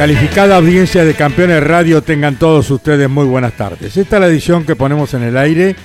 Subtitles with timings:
[0.00, 3.98] Calificada audiencia de Campeones Radio, tengan todos ustedes muy buenas tardes.
[3.98, 5.76] Esta es la edición que ponemos en el aire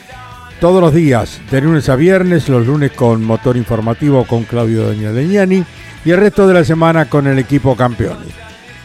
[0.62, 5.12] todos los días, de lunes a viernes, los lunes con motor informativo con Claudio Doña
[5.12, 5.66] Leñani
[6.06, 8.30] y el resto de la semana con el equipo Campeones.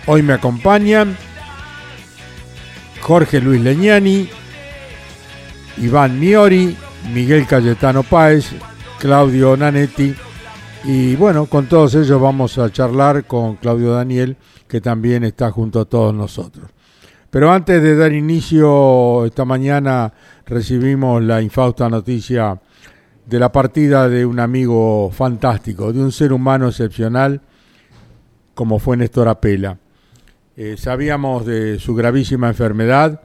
[0.06, 1.16] Hoy me acompañan
[3.00, 4.28] Jorge Luis Leñani,
[5.76, 6.76] Iván Miori,
[7.14, 8.46] Miguel Cayetano Páez,
[8.98, 10.12] Claudio Nanetti
[10.84, 14.36] y bueno, con todos ellos vamos a charlar con Claudio Daniel,
[14.66, 16.70] que también está junto a todos nosotros.
[17.30, 20.12] Pero antes de dar inicio, esta mañana
[20.46, 22.60] recibimos la infausta noticia
[23.26, 27.42] de la partida de un amigo fantástico, de un ser humano excepcional,
[28.54, 29.78] como fue Néstor Apela.
[30.56, 33.20] Eh, sabíamos de su gravísima enfermedad,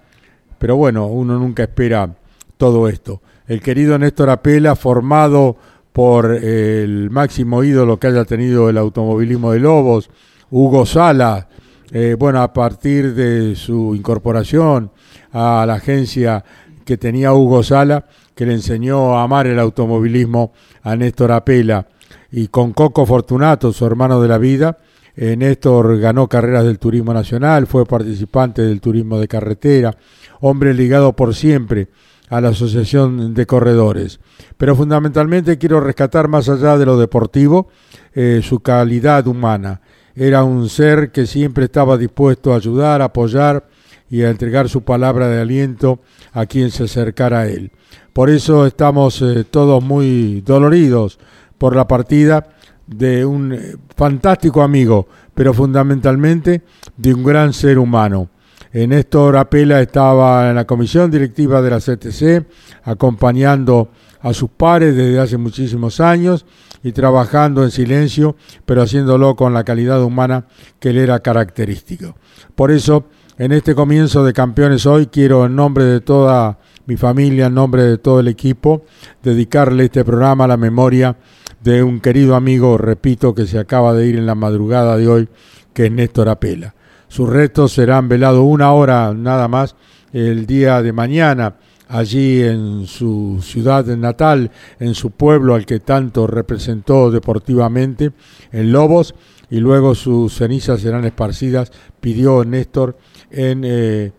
[0.59, 2.15] pero bueno, uno nunca espera
[2.57, 3.21] todo esto.
[3.47, 5.57] El querido Néstor Apela, formado
[5.95, 10.09] por el máximo ídolo que haya tenido el automovilismo de Lobos,
[10.51, 11.47] Hugo Sala,
[11.89, 14.91] eh, bueno, a partir de su incorporación
[15.31, 16.43] a la agencia
[16.83, 20.51] que tenía Hugo Sala, que le enseñó a amar el automovilismo
[20.83, 21.87] a Néstor Apela,
[22.29, 24.77] y con Coco Fortunato, su hermano de la vida,
[25.15, 29.95] eh, Néstor ganó carreras del turismo nacional, fue participante del turismo de carretera,
[30.41, 31.87] hombre ligado por siempre
[32.29, 34.19] a la Asociación de Corredores.
[34.57, 37.67] Pero fundamentalmente quiero rescatar más allá de lo deportivo
[38.13, 39.81] eh, su calidad humana.
[40.15, 43.67] Era un ser que siempre estaba dispuesto a ayudar, a apoyar
[44.09, 45.99] y a entregar su palabra de aliento
[46.31, 47.71] a quien se acercara a él.
[48.13, 51.19] Por eso estamos eh, todos muy doloridos
[51.57, 52.47] por la partida
[52.87, 56.61] de un eh, fantástico amigo, pero fundamentalmente
[56.95, 58.29] de un gran ser humano.
[58.75, 62.45] Néstor Apela estaba en la comisión directiva de la CTC,
[62.83, 66.45] acompañando a sus pares desde hace muchísimos años
[66.83, 70.47] y trabajando en silencio, pero haciéndolo con la calidad humana
[70.79, 72.17] que le era característico.
[72.53, 73.05] Por eso,
[73.37, 77.83] en este comienzo de Campeones hoy, quiero en nombre de toda mi familia, en nombre
[77.83, 78.83] de todo el equipo,
[79.23, 81.15] dedicarle este programa a la memoria
[81.63, 85.29] de un querido amigo, repito, que se acaba de ir en la madrugada de hoy,
[85.73, 86.75] que es Néstor Apela.
[87.15, 89.77] Sus restos serán velados una hora nada más
[90.11, 91.55] el día de mañana
[91.87, 98.11] allí en su ciudad natal, en su pueblo al que tanto representó deportivamente,
[98.51, 99.15] en Lobos,
[99.49, 101.71] y luego sus cenizas serán esparcidas,
[102.01, 102.97] pidió Néstor,
[103.31, 104.11] en, eh,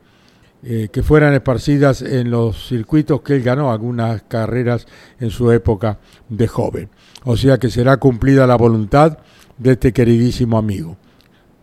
[0.63, 4.87] eh, que fueran esparcidas en los circuitos que él ganó, algunas carreras
[5.21, 5.99] en su época
[6.31, 6.89] de joven.
[7.25, 9.19] O sea que será cumplida la voluntad
[9.59, 10.97] de este queridísimo amigo.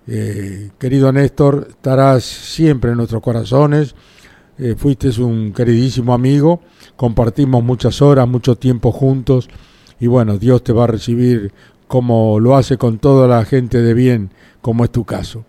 [0.07, 3.95] Eh, querido Néstor, estarás siempre en nuestros corazones.
[4.57, 6.61] Eh, fuiste un queridísimo amigo,
[6.95, 9.49] compartimos muchas horas, mucho tiempo juntos
[9.99, 11.51] y bueno, Dios te va a recibir
[11.87, 15.45] como lo hace con toda la gente de bien, como es tu caso.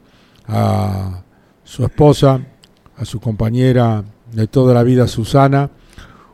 [0.47, 1.23] A
[1.65, 2.41] su esposa,
[2.97, 5.71] a su compañera de toda la vida, Susana,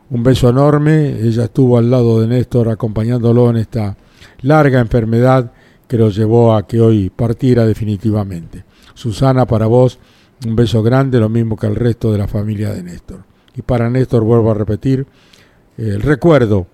[0.09, 1.19] un beso enorme.
[1.21, 3.97] Ella estuvo al lado de Néstor acompañándolo en esta
[4.41, 5.51] larga enfermedad
[5.91, 8.63] que lo llevó a que hoy partiera definitivamente.
[8.93, 9.99] Susana, para vos,
[10.45, 13.25] Un beso grande, lo mismo que al resto de la familia de Néstor.
[13.57, 15.05] Y para Néstor vuelvo a repetir
[15.77, 16.65] el recuerdo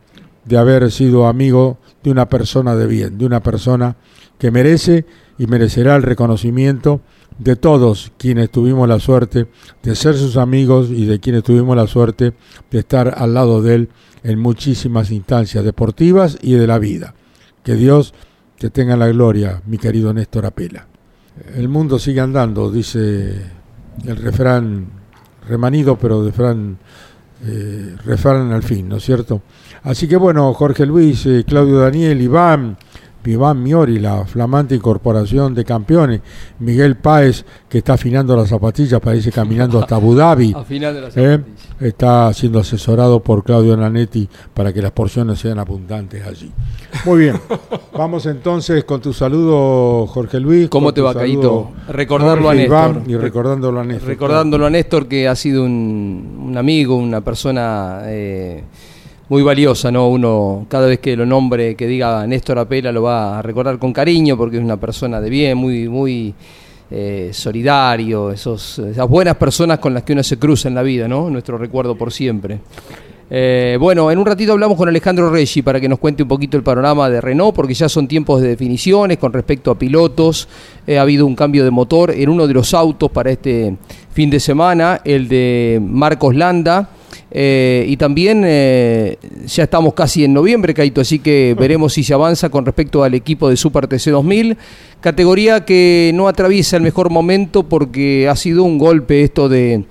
[0.46, 3.96] de haber sido amigo de una persona de bien, de una persona
[4.38, 5.08] que merece
[5.40, 7.02] y merecerá el reconocimiento
[7.40, 9.48] de todos quienes tuvimos la suerte
[9.82, 12.36] de ser sus amigos y de quienes tuvimos la suerte
[12.70, 13.90] de estar al lado de él
[14.24, 17.16] en muchísimas instancias deportivas y de la vida.
[17.64, 18.14] Que Dios
[18.58, 20.88] te tenga la gloria, mi querido Néstor Apela.
[21.56, 23.42] El mundo sigue andando, dice
[24.06, 24.88] el refrán
[25.48, 26.78] remanido, pero de refrán,
[27.46, 29.44] eh, refrán al fin, ¿no es cierto?
[29.84, 32.78] Así que bueno, Jorge Luis, eh, Claudio Daniel, Iván,
[33.28, 36.22] Iván Miori, la flamante incorporación de campeones,
[36.60, 40.56] Miguel Páez, que está afinando las zapatillas, parece caminando hasta Abu Dhabi.
[41.16, 41.40] ¿eh?
[41.80, 46.52] Está siendo asesorado por Claudio Nanetti para que las porciones sean abundantes allí.
[47.06, 47.40] Muy bien,
[47.94, 50.70] vamos entonces con tu saludo, Jorge Luis.
[50.70, 51.72] ¿Cómo te va, Caíto?
[51.90, 52.92] Recordarlo a Néstor.
[52.92, 54.08] Iván, y recordándolo a Néstor.
[54.08, 58.64] Recordándolo a Néstor que ha sido un, un amigo, una persona eh,
[59.30, 60.10] muy valiosa, ¿no?
[60.10, 63.92] Uno, cada vez que lo nombre, que diga Néstor Apela, lo va a recordar con
[63.92, 66.34] cariño porque es una persona de bien, muy, muy
[66.90, 71.08] eh, solidario, esos, esas buenas personas con las que uno se cruza en la vida,
[71.08, 71.30] ¿no?
[71.30, 72.60] Nuestro recuerdo por siempre.
[73.30, 76.56] Eh, bueno, en un ratito hablamos con Alejandro Reggi para que nos cuente un poquito
[76.56, 80.48] el panorama de Renault, porque ya son tiempos de definiciones con respecto a pilotos.
[80.86, 83.76] Eh, ha habido un cambio de motor en uno de los autos para este
[84.14, 86.90] fin de semana, el de Marcos Landa.
[87.30, 92.14] Eh, y también eh, ya estamos casi en noviembre, Caito, así que veremos si se
[92.14, 94.58] avanza con respecto al equipo de Super TC 2000.
[95.02, 99.84] Categoría que no atraviesa el mejor momento porque ha sido un golpe esto de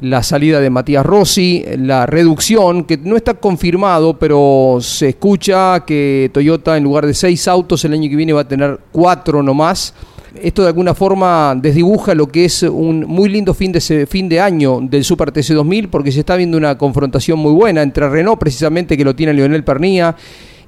[0.00, 6.30] la salida de Matías Rossi, la reducción, que no está confirmado, pero se escucha que
[6.32, 9.94] Toyota en lugar de seis autos el año que viene va a tener cuatro nomás.
[10.42, 14.40] Esto de alguna forma desdibuja lo que es un muy lindo fin de, fin de
[14.40, 18.38] año del Super TC 2000 porque se está viendo una confrontación muy buena entre Renault
[18.38, 20.14] precisamente que lo tiene Leonel Pernía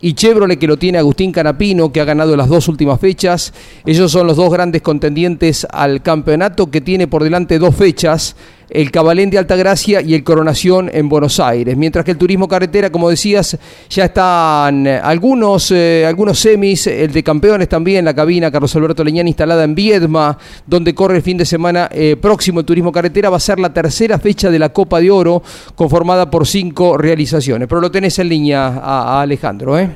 [0.00, 3.52] y Chevrolet que lo tiene Agustín Canapino, que ha ganado las dos últimas fechas.
[3.84, 8.36] Ellos son los dos grandes contendientes al campeonato que tiene por delante dos fechas,
[8.70, 11.76] el Cabalén de Altagracia y el Coronación en Buenos Aires.
[11.76, 13.58] Mientras que el turismo carretera, como decías,
[13.88, 19.28] ya están algunos, eh, algunos semis, el de campeones también, la cabina Carlos Alberto Leñán
[19.28, 23.36] instalada en Viedma, donde corre el fin de semana eh, próximo el turismo carretera, va
[23.36, 25.42] a ser la tercera fecha de la Copa de Oro,
[25.74, 27.68] conformada por cinco realizaciones.
[27.68, 29.90] Pero lo tenés en línea a, a Alejandro, ¿eh?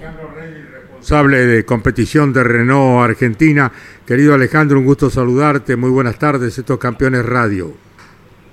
[1.05, 3.71] responsable de competición de Renault Argentina.
[4.07, 5.77] Querido Alejandro, un gusto saludarte.
[5.77, 7.84] Muy buenas tardes, estos campeones radio.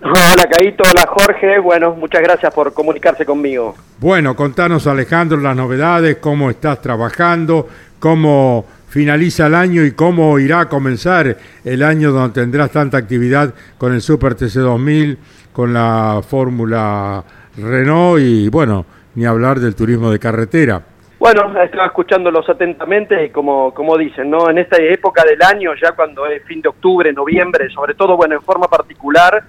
[0.04, 3.76] Hola Caito, hola Jorge, bueno, muchas gracias por comunicarse conmigo.
[4.00, 7.68] Bueno, contanos Alejandro las novedades, cómo estás trabajando,
[8.00, 13.54] cómo finaliza el año y cómo irá a comenzar el año donde tendrás tanta actividad
[13.78, 15.20] con el Super TC 2000,
[15.54, 17.24] con la Fórmula
[17.58, 20.82] Renault y bueno, ni hablar del turismo de carretera.
[21.20, 24.50] Bueno, estaba escuchándolos atentamente y como, como dicen, ¿no?
[24.50, 28.34] En esta época del año, ya cuando es fin de octubre, noviembre, sobre todo, bueno,
[28.34, 29.44] en forma particular,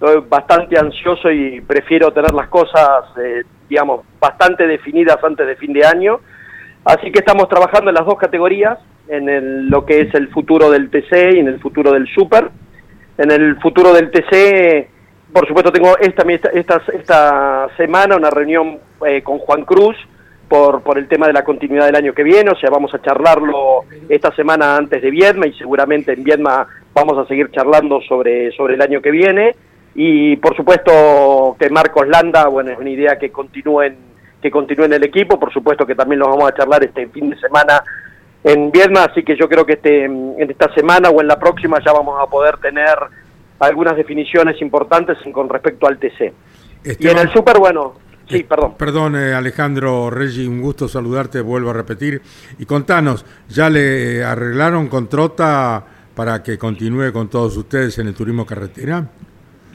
[0.00, 5.74] estoy bastante ansioso y prefiero tener las cosas, eh, digamos, bastante definidas antes de fin
[5.74, 6.20] de año.
[6.86, 10.70] Así que estamos trabajando en las dos categorías, en el- lo que es el futuro
[10.70, 12.48] del TC y en el futuro del Super.
[13.18, 14.88] En el futuro del TC,
[15.34, 16.22] por supuesto, tengo esta,
[16.54, 19.96] esta, esta, semana una reunión eh, con Juan Cruz
[20.48, 23.02] por, por el tema de la continuidad del año que viene, o sea, vamos a
[23.02, 28.50] charlarlo esta semana antes de Viedma y seguramente en Viedma vamos a seguir charlando sobre,
[28.52, 29.54] sobre el año que viene.
[29.94, 33.96] Y por supuesto que Marcos Landa, bueno, es una idea que continúen,
[34.40, 37.30] que continúe en el equipo, por supuesto que también lo vamos a charlar este fin
[37.30, 37.82] de semana
[38.42, 41.78] en Viedma, así que yo creo que este, en esta semana o en la próxima
[41.84, 42.96] ya vamos a poder tener
[43.58, 46.32] algunas definiciones importantes con respecto al TC.
[46.98, 47.94] Y en el Super, bueno,
[48.26, 48.74] sí, perdón.
[48.78, 52.22] Perdón, eh, Alejandro Reggi, un gusto saludarte, vuelvo a repetir.
[52.58, 58.14] Y contanos, ¿ya le arreglaron con Trota para que continúe con todos ustedes en el
[58.14, 59.06] turismo carretera?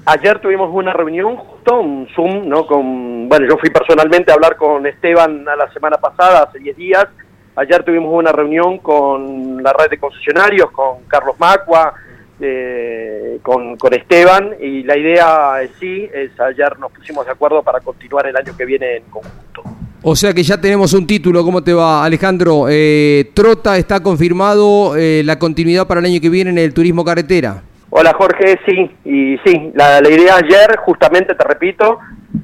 [0.08, 2.68] Ayer tuvimos una reunión, justo un Zoom, ¿no?
[2.68, 6.78] Con, bueno, yo fui personalmente a hablar con Esteban a la semana pasada, hace 10
[6.78, 7.08] días.
[7.56, 11.94] Ayer tuvimos una reunión con la red de concesionarios, con Carlos Macua,
[12.40, 17.64] eh, con, con Esteban, y la idea es sí, es ayer nos pusimos de acuerdo
[17.64, 19.64] para continuar el año que viene en conjunto.
[20.04, 22.68] O sea que ya tenemos un título, ¿cómo te va Alejandro?
[22.70, 27.04] Eh, Trota está confirmado eh, la continuidad para el año que viene en el turismo
[27.04, 27.64] carretera.
[27.98, 31.98] Hola Jorge, sí, y sí, la, la idea ayer, justamente te repito,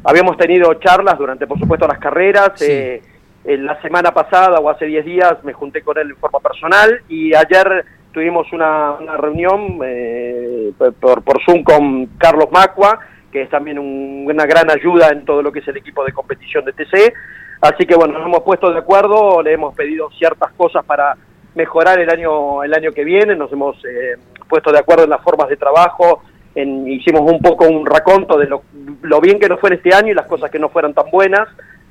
[0.06, 2.52] habíamos tenido charlas durante, por supuesto, las carreras.
[2.56, 2.66] Sí.
[2.70, 3.02] eh,
[3.44, 7.02] en la semana pasada o hace 10 días me junté con él en forma personal
[7.10, 13.00] y ayer tuvimos una, una reunión eh, por, por Zoom con Carlos Macua,
[13.32, 16.14] que es también un- una gran ayuda en todo lo que es el equipo de
[16.14, 17.14] competición de TC.
[17.62, 21.18] Así que bueno, nos hemos puesto de acuerdo, le hemos pedido ciertas cosas para
[21.56, 24.16] mejorar el año, el año que viene, nos hemos eh,
[24.48, 26.22] puesto de acuerdo en las formas de trabajo,
[26.56, 28.64] en- hicimos un poco un raconto de lo,
[29.02, 31.10] lo bien que nos fue en este año y las cosas que no fueran tan
[31.12, 31.48] buenas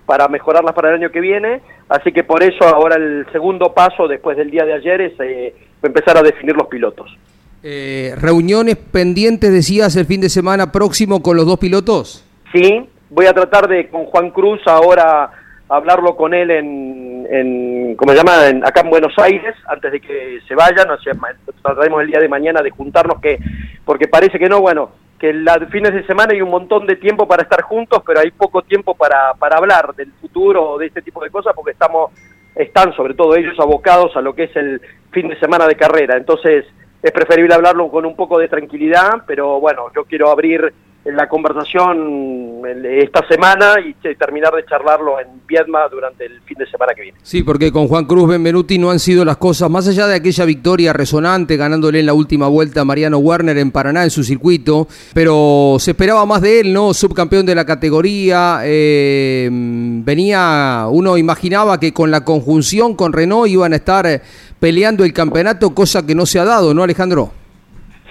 [0.06, 4.08] para mejorarlas para el año que viene, así que por eso ahora el segundo paso
[4.08, 7.16] después del día de ayer es eh, empezar a definir los pilotos.
[7.62, 12.24] Eh, reuniones pendientes, decías, el fin de semana próximo con los dos pilotos.
[12.52, 15.30] Sí, voy a tratar de con Juan Cruz ahora
[15.70, 18.48] hablarlo con él en, en ¿cómo se llama?
[18.48, 21.12] En- acá en Buenos Aires, antes de que se vayan, o sea,
[21.62, 23.38] trataremos el día de mañana de juntarnos, que
[23.84, 27.28] porque parece que no, bueno, que los fines de semana hay un montón de tiempo
[27.28, 31.02] para estar juntos, pero hay poco tiempo para, para hablar del futuro o de este
[31.02, 32.10] tipo de cosas, porque estamos,
[32.54, 34.80] están sobre todo ellos abocados a lo que es el
[35.12, 36.64] fin de semana de carrera, entonces
[37.02, 40.72] es preferible hablarlo con un poco de tranquilidad, pero bueno, yo quiero abrir
[41.04, 46.92] la conversación esta semana y terminar de charlarlo en Viedma durante el fin de semana
[46.94, 47.18] que viene.
[47.22, 50.44] Sí, porque con Juan Cruz Benvenuti no han sido las cosas, más allá de aquella
[50.44, 54.88] victoria resonante ganándole en la última vuelta a Mariano Werner en Paraná en su circuito,
[55.14, 56.92] pero se esperaba más de él, ¿no?
[56.92, 63.72] Subcampeón de la categoría, eh, venía, uno imaginaba que con la conjunción con Renault iban
[63.72, 64.20] a estar eh,
[64.58, 67.39] peleando el campeonato, cosa que no se ha dado, ¿no, Alejandro?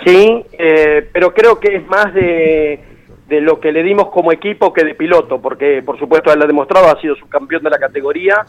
[0.06, 2.80] Sí, eh, pero creo que es más de,
[3.28, 6.48] de lo que le dimos como equipo que de piloto, porque por supuesto él ha
[6.48, 8.46] demostrado, ha sido subcampeón de la categoría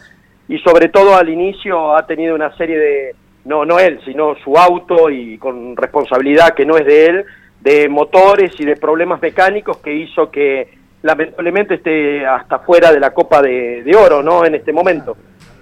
[0.48, 3.14] y sobre todo al inicio ha tenido una serie de,
[3.44, 7.24] no, no él, sino su auto y con responsabilidad que no es de él,
[7.60, 10.68] de motores y de problemas mecánicos que hizo que
[11.02, 14.44] lamentablemente esté hasta fuera de la Copa de, Oro, ¿no?
[14.44, 15.16] En este momento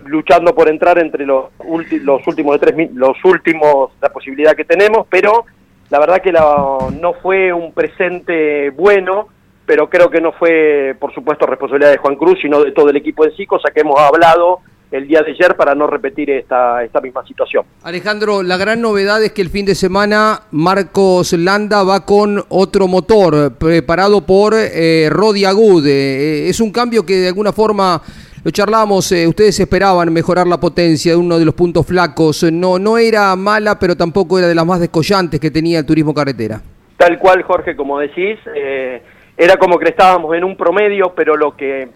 [0.04, 4.64] luchando por entrar entre los, ulti- los últimos de tres los últimos la posibilidad que
[4.64, 5.44] tenemos pero
[5.90, 9.28] la verdad que la- no fue un presente bueno
[9.66, 12.96] pero creo que no fue por supuesto responsabilidad de Juan Cruz sino de todo el
[12.96, 16.82] equipo en sí cosa que hemos hablado el día de ayer para no repetir esta
[16.82, 21.82] esta misma situación Alejandro, la gran novedad es que el fin de semana Marcos Landa
[21.84, 25.86] va con otro motor preparado por eh, Rodi Agud.
[25.86, 28.00] Eh, es un cambio que de alguna forma
[28.48, 32.44] lo charlamos, eh, ustedes esperaban mejorar la potencia de uno de los puntos flacos.
[32.50, 36.14] No, no era mala, pero tampoco era de las más descollantes que tenía el turismo
[36.14, 36.58] carretera.
[36.96, 39.02] Tal cual, Jorge, como decís, eh,
[39.36, 41.90] era como que estábamos en un promedio, pero lo que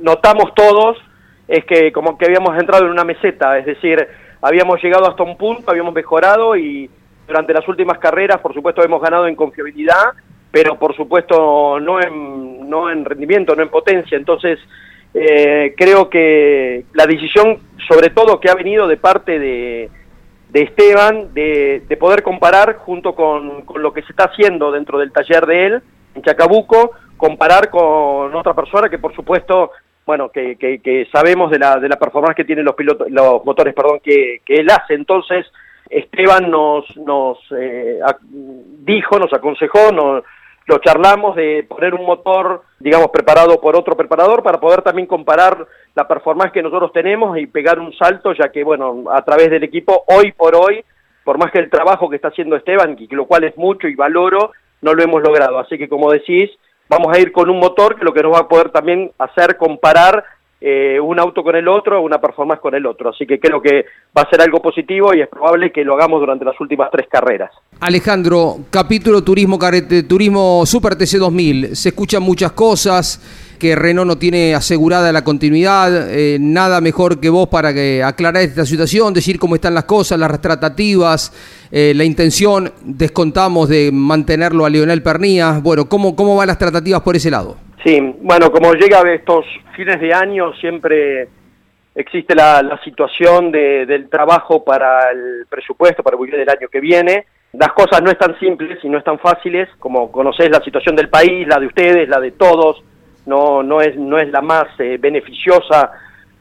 [0.00, 0.98] notamos todos
[1.48, 4.06] es que como que habíamos entrado en una meseta, es decir,
[4.40, 6.88] habíamos llegado hasta un punto, habíamos mejorado y
[7.26, 10.12] durante las últimas carreras, por supuesto, hemos ganado en confiabilidad,
[10.52, 14.16] pero por supuesto no en, no en rendimiento, no en potencia.
[14.16, 14.60] Entonces,
[15.14, 19.90] eh, creo que la decisión, sobre todo que ha venido de parte de,
[20.50, 24.98] de Esteban, de, de poder comparar junto con, con lo que se está haciendo dentro
[24.98, 25.82] del taller de él,
[26.14, 29.72] en Chacabuco, comparar con otra persona que por supuesto,
[30.06, 33.44] bueno, que, que, que sabemos de la, de la performance que tienen los pilotos, los
[33.44, 34.94] motores, perdón, que, que él hace.
[34.94, 35.46] Entonces,
[35.90, 38.00] Esteban nos, nos eh,
[38.30, 40.22] dijo, nos aconsejó, nos,
[40.68, 45.66] lo charlamos de poner un motor, digamos, preparado por otro preparador para poder también comparar
[45.94, 49.64] la performance que nosotros tenemos y pegar un salto, ya que, bueno, a través del
[49.64, 50.84] equipo, hoy por hoy,
[51.24, 54.52] por más que el trabajo que está haciendo Esteban, lo cual es mucho y valoro,
[54.82, 55.58] no lo hemos logrado.
[55.58, 56.50] Así que, como decís,
[56.86, 59.56] vamos a ir con un motor que lo que nos va a poder también hacer
[59.56, 60.22] comparar
[60.60, 63.10] eh, un auto con el otro, una performance con el otro.
[63.10, 63.84] Así que creo que
[64.16, 67.06] va a ser algo positivo y es probable que lo hagamos durante las últimas tres
[67.08, 67.50] carreras.
[67.80, 71.76] Alejandro, capítulo turismo carrete, turismo Super TC 2000.
[71.76, 76.08] Se escuchan muchas cosas que Renault no tiene asegurada la continuidad.
[76.10, 80.18] eh, nada mejor que vos para que aclarar esta situación, decir cómo están las cosas,
[80.18, 81.32] las tratativas,
[81.70, 85.60] eh, la intención, descontamos de mantenerlo a Leonel Pernía.
[85.62, 87.67] Bueno, ¿cómo, ¿cómo van las tratativas por ese lado?
[87.84, 89.44] Sí, bueno, como llega a estos
[89.76, 91.28] fines de año, siempre
[91.94, 96.80] existe la, la situación de- del trabajo para el presupuesto, para el del año que
[96.80, 97.26] viene.
[97.52, 101.46] Las cosas no están simples y no están fáciles, como conocés la situación del país,
[101.48, 102.82] la de ustedes, la de todos,
[103.26, 105.90] no, no, es, no es la más eh, beneficiosa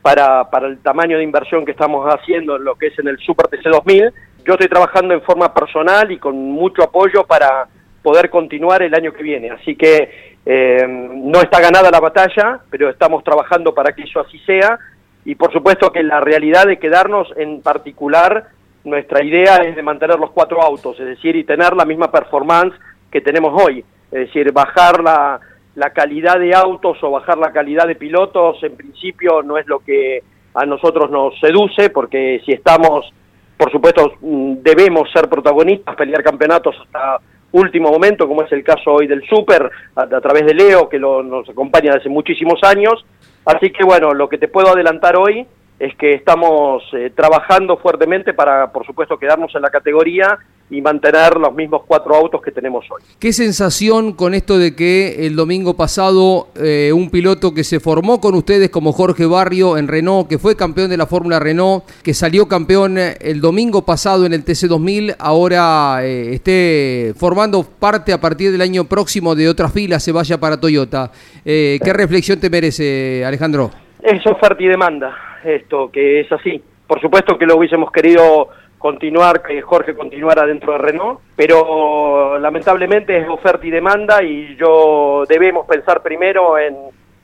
[0.01, 3.17] para, para el tamaño de inversión que estamos haciendo en lo que es en el
[3.19, 4.11] Super TC 2000.
[4.45, 7.67] Yo estoy trabajando en forma personal y con mucho apoyo para
[8.01, 9.49] poder continuar el año que viene.
[9.51, 14.39] Así que eh, no está ganada la batalla, pero estamos trabajando para que eso así
[14.39, 14.79] sea.
[15.25, 18.47] Y por supuesto que la realidad de quedarnos en particular,
[18.85, 22.73] nuestra idea es de mantener los cuatro autos, es decir, y tener la misma performance
[23.11, 23.83] que tenemos hoy.
[24.09, 25.41] Es decir, bajar la,
[25.75, 29.79] la calidad de autos o bajar la calidad de pilotos, en principio no es lo
[29.79, 30.23] que
[30.53, 33.11] a nosotros nos seduce, porque si estamos
[33.57, 37.17] por supuesto mm, debemos ser protagonistas, pelear campeonatos hasta
[37.51, 41.23] último momento, como es el caso hoy del Super, a, través de Leo, que lo-
[41.23, 43.05] nos acompaña desde muchísimos años.
[43.45, 45.45] Así que bueno, lo que te puedo adelantar hoy
[45.79, 51.37] es que estamos eh, trabajando fuertemente para, por supuesto, quedarnos en la categoría y mantener
[51.37, 53.01] los mismos cuatro autos que tenemos hoy.
[53.19, 58.19] ¿Qué sensación con esto de que el domingo pasado eh, un piloto que se formó
[58.19, 62.13] con ustedes como Jorge Barrio en Renault, que fue campeón de la Fórmula Renault, que
[62.13, 68.19] salió campeón eh, el domingo pasado en el TC2000, ahora eh, esté formando parte a
[68.19, 71.11] partir del año próximo de otras filas, se vaya para Toyota?
[71.43, 73.71] ¿Qué reflexión te merece, Alejandro?
[74.01, 75.15] Es oferta y demanda,
[75.47, 76.61] esto que es así.
[76.87, 83.17] Por supuesto que lo hubiésemos querido continuar, que Jorge continuara dentro de Renault, pero lamentablemente
[83.17, 86.75] es oferta y demanda y yo debemos pensar primero en,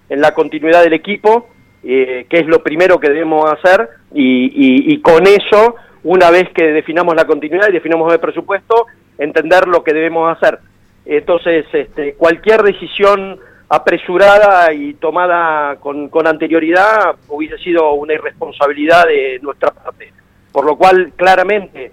[0.10, 1.48] en la continuidad del equipo,
[1.84, 6.50] eh, que es lo primero que debemos hacer y, y- y con eso, una vez
[6.56, 8.88] que definamos la continuidad y definamos el presupuesto,
[9.18, 10.58] entender lo que debemos hacer.
[11.06, 13.40] Entonces, este, cualquier decisión
[13.76, 20.14] apresurada y tomada con, con anterioridad hubiese sido una irresponsabilidad de nuestra parte.
[20.52, 21.92] Por lo cual, claramente,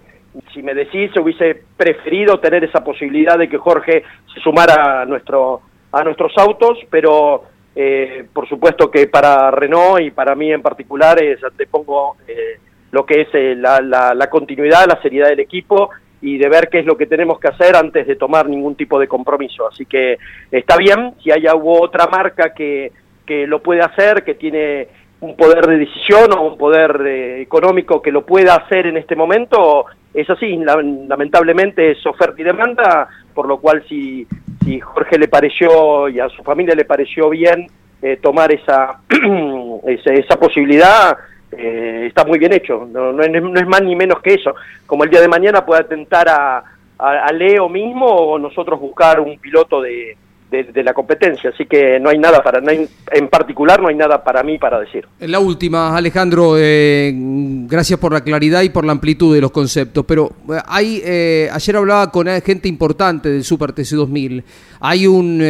[0.53, 5.61] si me decís, hubiese preferido tener esa posibilidad de que Jorge se sumara a, nuestro,
[5.91, 7.45] a nuestros autos, pero
[7.75, 12.59] eh, por supuesto que para Renault y para mí en particular es, te pongo eh,
[12.91, 15.89] lo que es eh, la, la, la continuidad, la seriedad del equipo
[16.21, 18.99] y de ver qué es lo que tenemos que hacer antes de tomar ningún tipo
[18.99, 19.67] de compromiso.
[19.67, 20.17] Así que
[20.51, 22.91] está bien, si hay otra marca que,
[23.25, 24.87] que lo puede hacer, que tiene
[25.21, 29.15] un poder de decisión o un poder eh, económico que lo pueda hacer en este
[29.15, 34.25] momento, es así, la- lamentablemente es oferta y demanda, por lo cual si,
[34.63, 37.67] si Jorge le pareció y a su familia le pareció bien
[38.01, 38.99] eh, tomar esa,
[39.87, 41.15] esa, esa posibilidad,
[41.51, 44.55] eh, está muy bien hecho, no, no, es, más ni menos que eso.
[44.85, 46.63] Como el día de mañana puede atentar a,
[46.97, 50.15] a Leo mismo o nosotros buscar un piloto de,
[50.51, 54.43] de, la competencia, así que no hay nada para, en particular no hay nada para
[54.43, 55.07] mí para decir.
[55.19, 60.03] La última, Alejandro, eh, gracias por la claridad y por la amplitud de los conceptos,
[60.05, 64.43] pero eh, hay, eh, ayer hablaba con gente importante del Super TC2000,
[64.81, 65.41] hay un,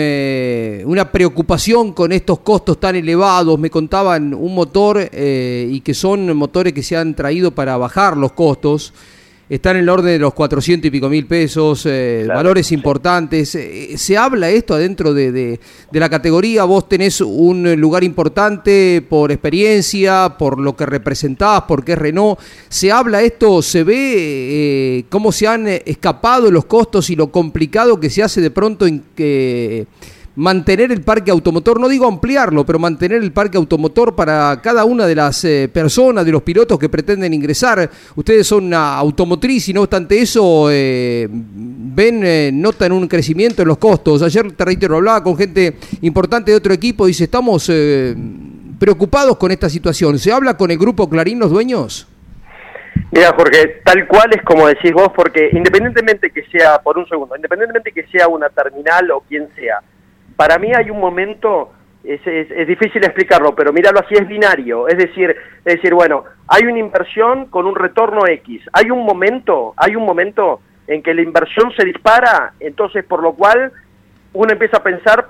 [0.86, 6.74] una preocupación con estos costos tan elevados, me contaban un motor y que son motores
[6.74, 8.94] que se han traído para bajar los costos,
[9.56, 12.76] están en el orden de los 400 y pico mil pesos, eh, Claro, valores sí.
[12.76, 13.54] importantes.
[13.56, 15.60] Eh, ¿Se habla esto adentro de, de-
[15.92, 16.64] de la categoría?
[16.64, 22.40] ¿Vos tenés un eh, lugar importante por experiencia, por lo que representás, porque es Renault?
[22.70, 23.62] ¿Se habla esto?
[23.62, 28.24] ¿Se ve eh, cómo se han eh, escapado los costos y lo complicado que se
[28.24, 29.86] hace de pronto en que
[30.36, 35.06] mantener el parque automotor, no digo ampliarlo, pero mantener el parque automotor para cada una
[35.06, 37.90] de las eh, personas, de los pilotos que pretenden ingresar.
[38.16, 43.68] Ustedes son una automotriz y no obstante eso eh, ven, eh, notan un crecimiento en
[43.68, 44.22] los costos.
[44.22, 48.16] Ayer, te reitero, hablaba con gente importante de otro equipo dice, estamos eh,
[48.80, 50.18] preocupados con esta situación.
[50.18, 52.08] ¿Se habla con el grupo Clarín, los dueños?
[53.12, 57.36] Mira, Jorge, tal cual es como decís vos, porque independientemente que sea, por un segundo,
[57.36, 59.82] independientemente que sea una terminal o quien sea,
[60.42, 61.72] para mí hay un momento,
[62.04, 65.30] es, es- difícil explicarlo, pero míralo así, es binario, es decir,
[65.64, 70.04] es decir, bueno, hay una inversión con un retorno X, hay un momento, hay un
[70.04, 73.72] momento en que la inversión se dispara, entonces por lo cual
[74.34, 75.28] uno empieza a pensar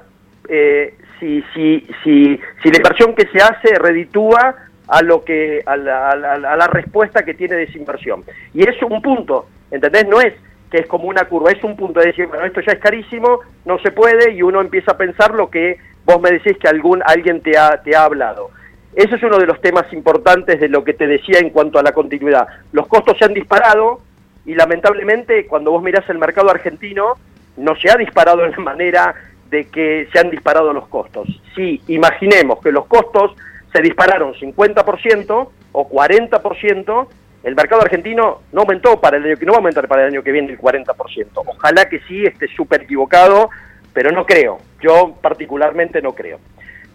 [0.47, 4.55] eh, si, si, si, si la inversión que se hace reditúa
[4.87, 8.23] a lo que a la, a la- a la respuesta que tiene de esa inversión.
[8.53, 10.07] Y es un punto, ¿entendés?
[10.07, 10.33] No es
[10.71, 13.41] que es como una curva, es un punto de decir, bueno, esto ya es carísimo,
[13.65, 17.03] no se puede, y uno empieza a pensar lo que vos me decís que algún
[17.05, 18.49] alguien te ha, te ha hablado.
[18.95, 21.83] Ese es uno de los temas importantes de lo que te decía en cuanto a
[21.83, 22.47] la continuidad.
[22.71, 24.01] Los costos se han disparado
[24.45, 27.15] y lamentablemente cuando vos mirás el mercado argentino
[27.57, 29.13] no se ha disparado de la manera
[29.49, 31.27] de que se han disparado los costos.
[31.55, 33.35] Si imaginemos que los costos
[33.73, 37.07] se dispararon 50% o 40%,
[37.43, 40.09] el mercado argentino no aumentó para el año que no va a aumentar para el
[40.09, 41.27] año que viene el 40%.
[41.33, 43.49] Ojalá que sí esté súper equivocado,
[43.93, 44.59] pero no creo.
[44.81, 46.39] Yo particularmente no creo.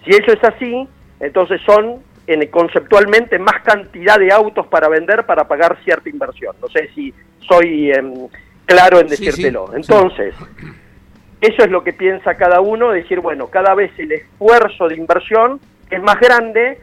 [0.05, 0.89] Si eso es así,
[1.21, 6.55] entonces son en, conceptualmente más cantidad de autos para vender para pagar cierta inversión.
[6.61, 8.29] No sé si soy em,
[8.67, 9.69] claro en Sí, sí, decírtelo.
[9.69, 9.77] sí.
[9.77, 10.35] Entonces,
[11.41, 15.61] eso es lo que piensa cada uno, decir, bueno, cada vez el esfuerzo de inversión
[15.91, 16.79] es más grande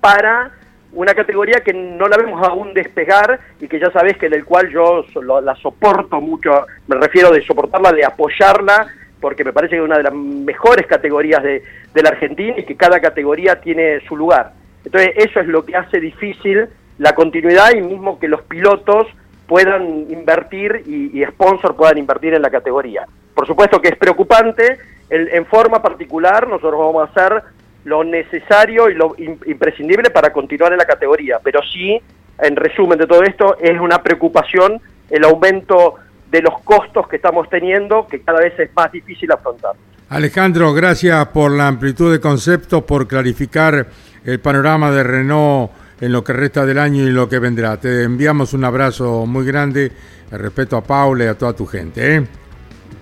[0.00, 0.50] para
[0.94, 4.70] una categoría que no la vemos aún despegar y que ya sabes que del cual
[4.70, 5.04] yo
[5.42, 8.86] la soporto mucho, me refiero de soportarla, de apoyarla,
[9.20, 12.64] porque me parece que es una de las mejores categorías de, de la Argentina y
[12.64, 14.52] que cada categoría tiene su lugar.
[14.84, 19.06] Entonces eso es lo que hace difícil la continuidad y mismo que los pilotos
[19.46, 23.06] puedan invertir y, y sponsor puedan invertir en la categoría.
[23.34, 24.78] Por supuesto que es preocupante,
[25.10, 27.42] en forma particular nosotros vamos a hacer
[27.84, 32.00] lo necesario y lo im- imprescindible para continuar en la categoría, pero sí,
[32.38, 35.96] en resumen de todo esto, es una preocupación el aumento
[36.30, 39.72] de los costos que estamos teniendo, que cada vez es más difícil afrontar.
[40.08, 43.86] Alejandro, gracias por la amplitud de conceptos, por clarificar
[44.24, 45.70] el panorama de Renault
[46.00, 47.76] en lo que resta del año y lo que vendrá.
[47.78, 49.92] Te enviamos un abrazo muy grande,
[50.30, 52.16] respeto a Paula y a toda tu gente.
[52.16, 52.26] ¿eh?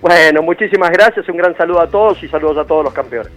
[0.01, 3.31] Bueno, muchísimas gracias, un gran saludo a todos y saludos a todos los campeones.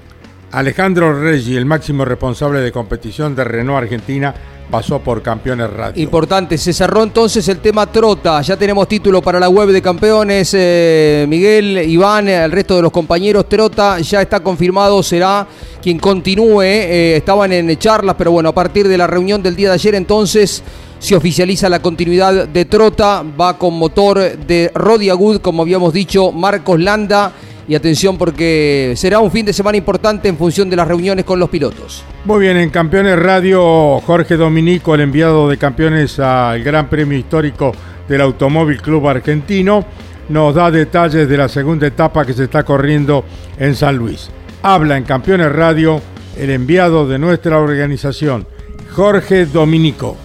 [0.52, 4.34] Alejandro Reggi, el máximo responsable de competición de Renault Argentina,
[4.70, 6.02] pasó por Campeones Radio.
[6.02, 8.40] Importante, se cerró entonces el tema Trota.
[8.42, 10.52] Ya tenemos título para la web de campeones.
[10.54, 13.48] eh, Miguel, Iván, el resto de los compañeros.
[13.48, 15.46] Trota ya está confirmado, será
[15.82, 16.62] quien continúe.
[16.62, 19.94] eh, estaban en charlas, pero bueno, a partir de la reunión del día de ayer,
[19.94, 20.62] entonces
[20.98, 23.22] se oficializa la continuidad de Trota.
[23.38, 27.32] Va con motor de Rodi Agud, como habíamos dicho, Marcos Landa.
[27.68, 31.40] Y atención porque será un fin de semana importante en función de las reuniones con
[31.40, 32.04] los pilotos.
[32.24, 37.72] Muy bien, en Campeones Radio, Jorge Dominico, el enviado de campeones al Gran Premio Histórico
[38.08, 39.84] del Automóvil Club Argentino,
[40.28, 43.24] nos da detalles de la segunda etapa que se está corriendo
[43.58, 44.30] en San Luis.
[44.62, 46.00] Habla en Campeones Radio
[46.36, 48.46] el enviado de nuestra organización,
[48.92, 50.16] Jorge Dominico.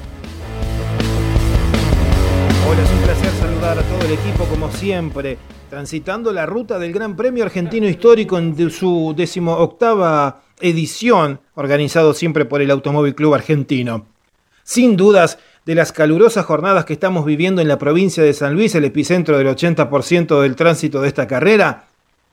[2.67, 5.37] Hola, es un placer saludar a todo el equipo como siempre,
[5.71, 12.61] transitando la ruta del Gran Premio Argentino Histórico en su decimoctava edición, organizado siempre por
[12.61, 14.05] el Automóvil Club Argentino.
[14.63, 18.75] Sin dudas, de las calurosas jornadas que estamos viviendo en la provincia de San Luis,
[18.75, 21.85] el epicentro del 80% del tránsito de esta carrera,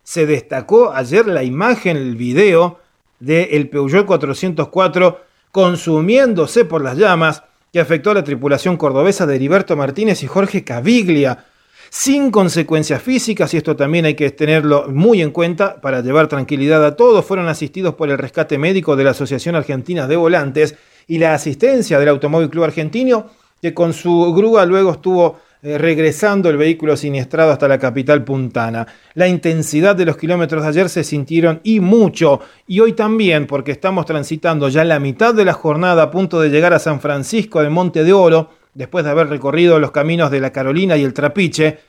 [0.03, 2.81] se destacó ayer la imagen, el video
[3.20, 5.20] del Peugeot 404
[5.53, 10.64] consumiéndose por las llamas que afectó a la tripulación cordobesa de Heriberto Martínez y Jorge
[10.64, 11.44] Caviglia,
[11.90, 16.85] sin consecuencias físicas, y esto también hay que tenerlo muy en cuenta para llevar tranquilidad
[16.85, 21.18] a todos, fueron asistidos por el rescate médico de la Asociación Argentina de Volantes y
[21.18, 23.27] la asistencia del Automóvil Club Argentino,
[23.61, 28.87] que con su grúa luego estuvo eh, regresando el vehículo siniestrado hasta la capital puntana.
[29.14, 33.72] La intensidad de los kilómetros de ayer se sintieron y mucho, y hoy también, porque
[33.72, 37.61] estamos transitando ya la mitad de la jornada a punto de llegar a San Francisco
[37.61, 41.12] de Monte de Oro, después de haber recorrido los caminos de la Carolina y el
[41.12, 41.80] Trapiche,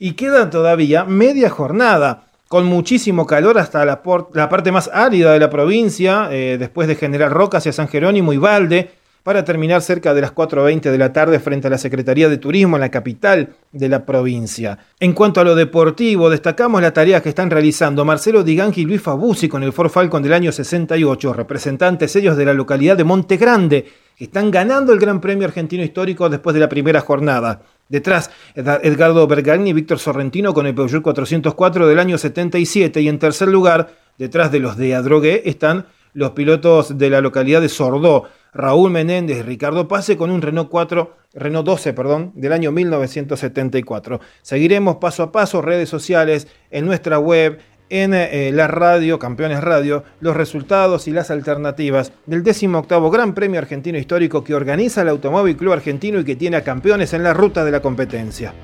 [0.00, 5.38] y queda todavía media jornada, con muchísimo calor hasta la, la parte más árida de
[5.38, 8.90] la provincia, eh, después de General Roca hacia San Jerónimo y Valde,
[9.22, 12.76] para terminar cerca de las 4.20 de la tarde frente a la Secretaría de Turismo
[12.76, 14.78] en la capital de la provincia.
[14.98, 19.00] En cuanto a lo deportivo, destacamos la tarea que están realizando Marcelo Digangi y Luis
[19.00, 23.36] Fabusi con el Ford Falcon del año 68, representantes ellos de la localidad de Monte
[23.36, 23.86] Grande,
[24.18, 27.62] están ganando el Gran Premio Argentino Histórico después de la primera jornada.
[27.88, 33.08] Detrás, Ed- Edgardo Bergagni y Víctor Sorrentino con el Peugeot 404 del año 77 y
[33.08, 37.68] en tercer lugar, detrás de los de Adrogué, están los pilotos de la localidad de
[37.68, 42.70] Sordó, Raúl Menéndez y Ricardo Pase con un Renault 4, Renault 12, perdón, del año
[42.70, 44.20] 1974.
[44.42, 47.58] Seguiremos paso a paso redes sociales, en nuestra web,
[47.90, 53.60] en eh, la radio, Campeones Radio, los resultados y las alternativas del 18 Gran Premio
[53.60, 57.34] Argentino Histórico que organiza el Automóvil Club Argentino y que tiene a campeones en la
[57.34, 58.54] ruta de la competencia.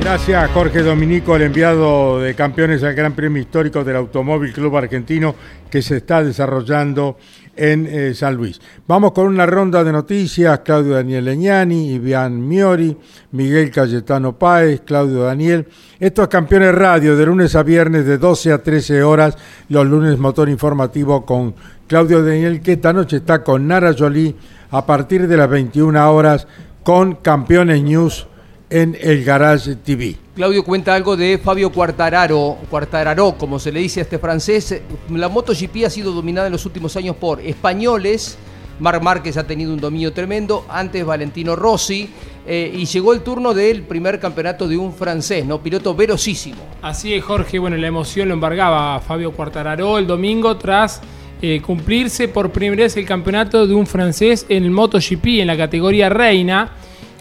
[0.00, 5.36] Gracias Jorge Dominico, el enviado de campeones al Gran Premio Histórico del Automóvil Club Argentino
[5.70, 7.16] que se está desarrollando
[7.56, 8.60] en eh, San Luis.
[8.86, 10.60] Vamos con una ronda de noticias.
[10.60, 12.96] Claudio Daniel Leñani, Iván Miori,
[13.32, 15.66] Miguel Cayetano Páez, Claudio Daniel.
[16.00, 19.36] Estos campeones radio de lunes a viernes de 12 a 13 horas,
[19.68, 21.54] los lunes motor informativo con
[21.86, 24.34] Claudio Daniel que esta noche está con Nara Jolie
[24.70, 26.46] a partir de las 21 horas
[26.82, 28.26] con Campeones News
[28.72, 30.16] en el Garage TV.
[30.34, 34.80] Claudio cuenta algo de Fabio Quartararo, Quartararo, como se le dice a este francés.
[35.10, 38.38] La MotoGP ha sido dominada en los últimos años por españoles.
[38.80, 42.08] Marc Márquez ha tenido un dominio tremendo, antes Valentino Rossi,
[42.46, 45.62] eh, y llegó el turno del primer campeonato de un francés, ¿no?
[45.62, 46.62] Piloto verosísimo.
[46.80, 47.58] Así es, Jorge.
[47.58, 51.02] Bueno, la emoción lo embargaba a Fabio Quartararo el domingo tras
[51.42, 55.58] eh, cumplirse por primera vez el campeonato de un francés en el MotoGP en la
[55.58, 56.72] categoría reina.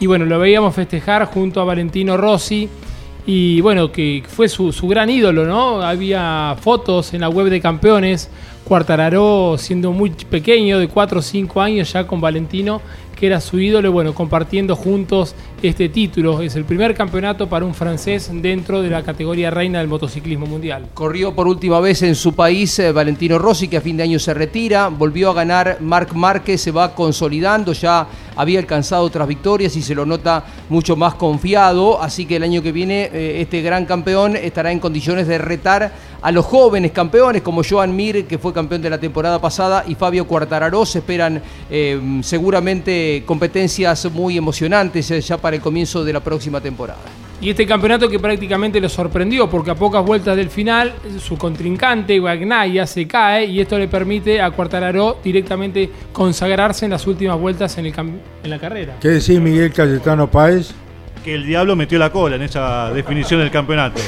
[0.01, 2.67] Y bueno, lo veíamos festejar junto a Valentino Rossi.
[3.27, 5.79] Y bueno, que fue su, su gran ídolo, ¿no?
[5.79, 8.27] Había fotos en la web de campeones
[8.63, 12.81] Cuartararo siendo muy pequeño, de 4 o 5 años, ya con Valentino,
[13.21, 16.41] que era su ídolo, bueno, compartiendo juntos este título.
[16.41, 20.87] Es el primer campeonato para un francés dentro de la categoría reina del motociclismo mundial.
[20.95, 24.17] Corrió por última vez en su país eh, Valentino Rossi, que a fin de año
[24.17, 24.87] se retira.
[24.87, 27.73] Volvió a ganar Marc Márquez, se va consolidando.
[27.73, 32.01] Ya había alcanzado otras victorias y se lo nota mucho más confiado.
[32.01, 35.91] Así que el año que viene, eh, este gran campeón estará en condiciones de retar
[36.21, 39.95] a los jóvenes campeones, como Joan Mir, que fue campeón de la temporada pasada, y
[39.95, 40.85] Fabio Quartararo.
[40.85, 46.61] Se esperan eh, seguramente competencias muy emocionantes eh, ya para el comienzo de la próxima
[46.61, 46.99] temporada.
[47.41, 52.19] Y este campeonato que prácticamente lo sorprendió porque a pocas vueltas del final su contrincante
[52.19, 57.75] Guagnaya se cae y esto le permite a Cuartararo directamente consagrarse en las últimas vueltas
[57.79, 58.97] en, el en la carrera.
[59.01, 60.71] ¿Qué decís, Miguel Cayetano Páez?
[61.25, 63.99] Que el diablo metió la cola en esa definición del campeonato.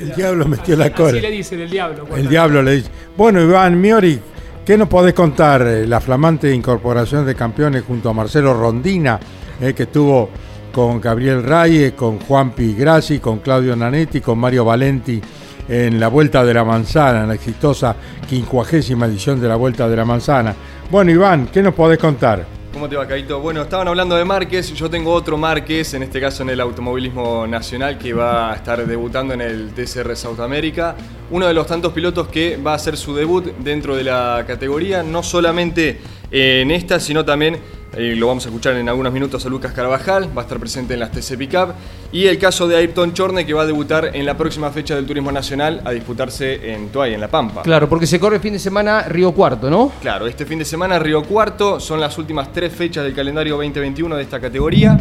[0.00, 1.20] El diablo metió la Así cola.
[1.20, 2.06] le dice el diablo.
[2.16, 2.90] El diablo le dice.
[3.16, 4.18] Bueno, Iván Miori,
[4.64, 5.62] ¿qué nos podés contar?
[5.66, 9.18] Eh, La flamante incorporación de campeones junto a Marcelo Rondina,
[9.60, 10.30] eh, que estuvo
[10.72, 15.20] con Gabriel Reyes, con Juanpi Grassi, con Claudio Nanetti, con Mario Valenti
[15.68, 17.94] en la Vuelta de la Manzana, en la exitosa
[18.28, 20.54] quincuagésima edición de la Vuelta de la Manzana.
[20.90, 22.57] Bueno, Iván, ¿qué nos podés contar?
[22.78, 23.40] ¿Cómo te va, Caito?
[23.40, 27.44] Bueno, estaban hablando de Márquez, yo tengo otro Márquez, en este caso en el automovilismo
[27.44, 30.94] nacional, que va a estar debutando en el TCR South America.
[31.32, 35.02] Uno de los tantos pilotos que va a hacer su debut dentro de la categoría,
[35.02, 35.98] no solamente
[36.30, 37.58] en esta, sino también,
[37.96, 40.94] eh, lo vamos a escuchar en algunos minutos a Lucas Carvajal, va a estar presente
[40.94, 41.68] en las TC Pickup.
[42.12, 45.06] Y el caso de Ayrton Chorne, que va a debutar en la próxima fecha del
[45.06, 47.62] Turismo Nacional a disputarse en Tuay, en La Pampa.
[47.62, 49.92] Claro, porque se corre el fin de semana Río Cuarto, ¿no?
[50.00, 54.16] Claro, este fin de semana Río Cuarto son las últimas tres fechas del calendario 2021
[54.16, 54.98] de esta categoría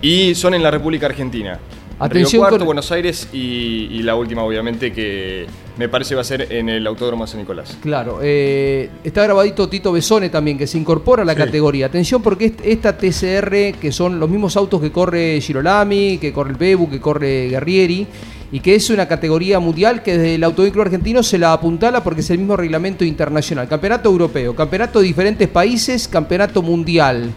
[0.00, 1.58] y son en la República Argentina.
[2.00, 5.46] Atención Río Cuarto, con- Buenos Aires y, y la última obviamente que
[5.78, 7.78] me parece va a ser en el Autódromo San Nicolás.
[7.80, 11.38] Claro, eh, está grabadito Tito Besone también, que se incorpora a la Sí.
[11.38, 11.86] categoría.
[11.86, 16.50] Atención porque est- esta TCR, que son los mismos autos que corre Girolami, que corre
[16.50, 18.06] el Bebu, que corre Guerrieri,
[18.50, 22.22] y que es una categoría mundial que desde el Autovehículo Argentino se la apuntala porque
[22.22, 23.68] es el mismo reglamento internacional.
[23.68, 27.30] Campeonato europeo, campeonato de diferentes países, campeonato mundial.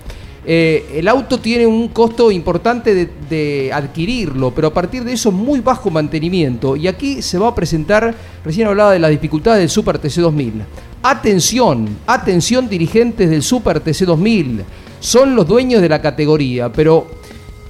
[0.43, 5.59] Eh, el auto tiene un costo importante de, adquirirlo, pero a partir de eso muy
[5.59, 6.75] bajo mantenimiento.
[6.75, 10.63] Y aquí se va a presentar, recién hablaba de las dificultades del Super TC 2000.
[11.03, 14.63] Atención, atención dirigentes del Super TC 2000.
[14.99, 17.07] Son los dueños de la categoría, pero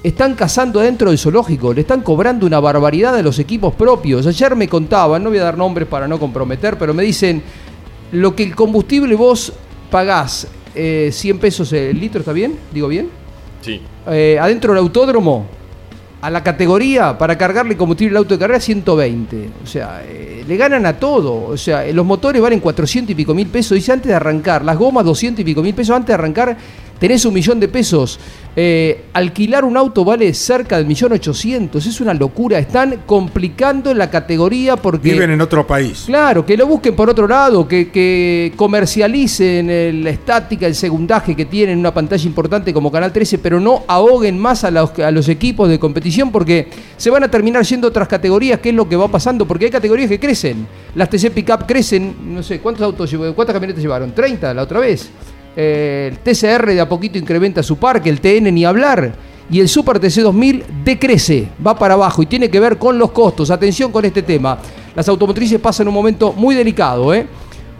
[0.03, 4.25] están cazando dentro del zoológico, le están cobrando una barbaridad a los equipos propios.
[4.25, 7.43] Ayer me contaban, no voy a dar nombres para no comprometer, pero me dicen,
[8.11, 9.53] lo que el combustible vos
[9.89, 12.57] pagás, eh, 100 pesos el litro, ¿está bien?
[12.73, 13.09] ¿Digo bien?
[13.61, 13.81] Sí.
[14.07, 15.47] Eh, adentro del autódromo,
[16.21, 19.49] a la categoría para cargarle combustible al auto de carrera 120.
[19.63, 21.47] O sea, eh, le ganan a todo.
[21.47, 23.75] O sea, eh, los motores valen 400 y pico mil pesos.
[23.75, 25.95] Dice antes de arrancar, las gomas 200 y pico mil pesos.
[25.95, 26.57] Antes de arrancar
[27.01, 28.19] tenés un millón de pesos.
[28.55, 31.85] Eh, alquilar un auto vale cerca del millón ochocientos.
[31.87, 32.59] Es una locura.
[32.59, 35.11] Están complicando la categoría porque...
[35.13, 36.03] Viven en otro país.
[36.05, 41.35] Claro, que lo busquen por otro lado, que, que comercialicen el- la estática, el segundaje
[41.35, 45.09] que tienen una pantalla importante como Canal 13, pero no ahoguen más a los, a
[45.11, 48.87] los equipos de competición porque se van a terminar yendo otras categorías, que es lo
[48.87, 50.67] que va pasando, porque hay categorías que crecen.
[50.93, 54.11] Las TC Pickup crecen, no sé, ¿cuántos autos llevó- cuántas camionetas llevaron?
[54.13, 55.09] 30 la otra vez.
[55.55, 59.13] Eh, el TCR de a poquito incrementa su parque, el TN ni hablar.
[59.49, 63.11] Y el Super TC 2000 decrece, va para abajo y tiene que ver con los
[63.11, 63.51] costos.
[63.51, 64.57] Atención con este tema.
[64.95, 67.27] Las automotrices pasan un momento muy delicado, ¿eh?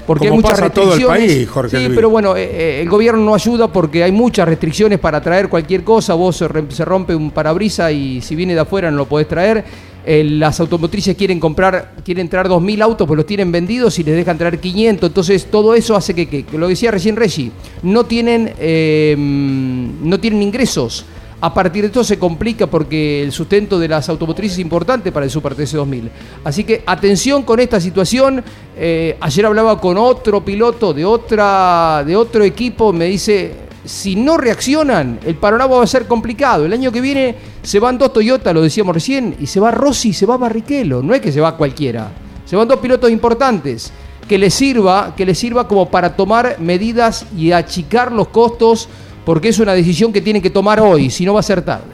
[0.05, 1.31] Porque Como hay muchas pasa todo el restricciones.
[1.33, 1.95] país, Jorge sí, Luis.
[1.95, 5.83] pero bueno, eh, eh, el gobierno no ayuda porque hay muchas restricciones para traer cualquier
[5.83, 6.13] cosa.
[6.15, 9.63] Vos se rompe un parabrisa y si viene de afuera no lo podés traer.
[10.05, 14.15] Eh, las automotrices quieren comprar, quieren traer 2.000 autos, pues los tienen vendidos y les
[14.15, 15.07] dejan traer 500.
[15.09, 17.51] Entonces todo eso hace que, que- lo decía recién Reggie,
[17.83, 21.05] no tienen, eh, no tienen ingresos.
[21.43, 25.25] A partir de esto se complica porque el sustento de las automotrices es importante para
[25.25, 26.11] el Super TC 2000.
[26.43, 28.43] Así que atención con esta situación.
[28.77, 33.53] Eh, ayer hablaba con otro piloto de, otra, de otro equipo, me dice,
[33.91, 36.65] si no reaccionan, el panorama va a ser complicado.
[36.65, 40.13] El año que viene se van dos Toyota, lo decíamos recién, y se va Rossi
[40.13, 41.03] se va Barrichello.
[41.03, 42.09] No es que se va cualquiera.
[42.45, 43.91] Se van dos pilotos importantes
[44.29, 48.87] que les sirva, que les sirva como para tomar medidas y achicar los costos,
[49.25, 51.91] porque es una decisión que tienen que tomar hoy, si no va a ser tarde.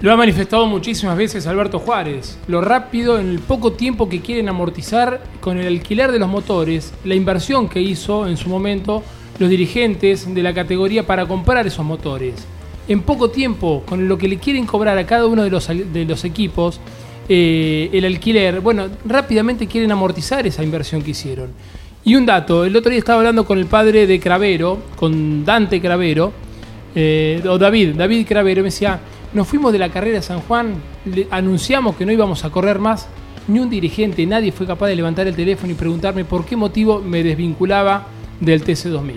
[0.00, 2.36] Lo ha manifestado muchísimas veces Alberto Juárez.
[2.48, 6.92] Lo rápido, en el poco tiempo que quieren amortizar con el alquiler de los motores,
[7.04, 9.04] la inversión que hizo en su momento
[9.38, 12.34] los dirigentes de la categoría para comprar esos motores.
[12.88, 16.04] En poco tiempo, con lo que le quieren cobrar a cada uno de los, de
[16.04, 16.80] los equipos,
[17.28, 21.50] eh, el alquiler, bueno, rápidamente quieren amortizar esa inversión que hicieron.
[22.04, 25.80] Y un dato, el otro día estaba hablando con el padre de Cravero, con Dante
[25.80, 26.32] Cravero,
[26.94, 29.00] eh, o David, David Cravero, me decía,
[29.34, 32.78] nos fuimos de la carrera de San Juan, le anunciamos que no íbamos a correr
[32.78, 33.08] más,
[33.48, 37.00] ni un dirigente, nadie fue capaz de levantar el teléfono y preguntarme por qué motivo
[37.00, 38.06] me desvinculaba
[38.40, 39.14] del TC2000.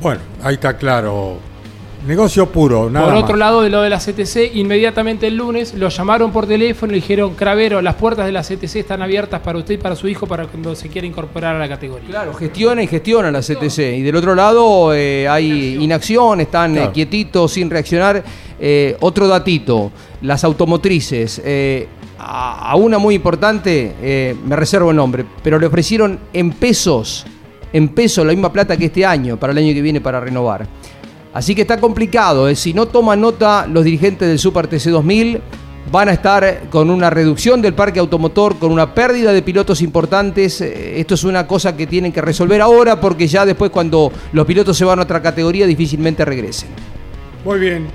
[0.00, 1.38] Bueno, ahí está claro.
[2.06, 3.24] Negocio puro, nada por más.
[3.24, 6.96] otro lado, de lo de la CTC, inmediatamente el lunes lo llamaron por teléfono y
[6.96, 10.24] dijeron, Cravero, las puertas de la CTC están abiertas para usted y para su hijo
[10.24, 12.08] para cuando se quiera incorporar a la categoría.
[12.08, 13.78] Claro, gestiona y gestiona la CTC.
[13.98, 18.22] Y del otro lado eh, hay inacción, están eh, quietitos, sin reaccionar.
[18.60, 19.90] Eh, otro datito,
[20.22, 21.42] las automotrices.
[21.44, 21.88] eh,
[22.20, 27.24] a, a una muy importante, eh, me reservo el nombre, pero le ofrecieron en pesos,
[27.72, 30.66] en pesos la misma plata que este año, para el año que viene para renovar.
[31.34, 32.48] Así que está complicado.
[32.48, 32.56] eh.
[32.56, 35.40] Si no toman nota los dirigentes del Super TC 2000,
[35.90, 40.60] van a estar con una reducción del parque automotor, con una pérdida de pilotos importantes.
[40.60, 44.46] Eh, Esto es una cosa que tienen que resolver ahora porque ya después cuando los
[44.46, 46.70] pilotos se van a otra categoría difícilmente regresen.
[47.44, 47.86] Muy bien.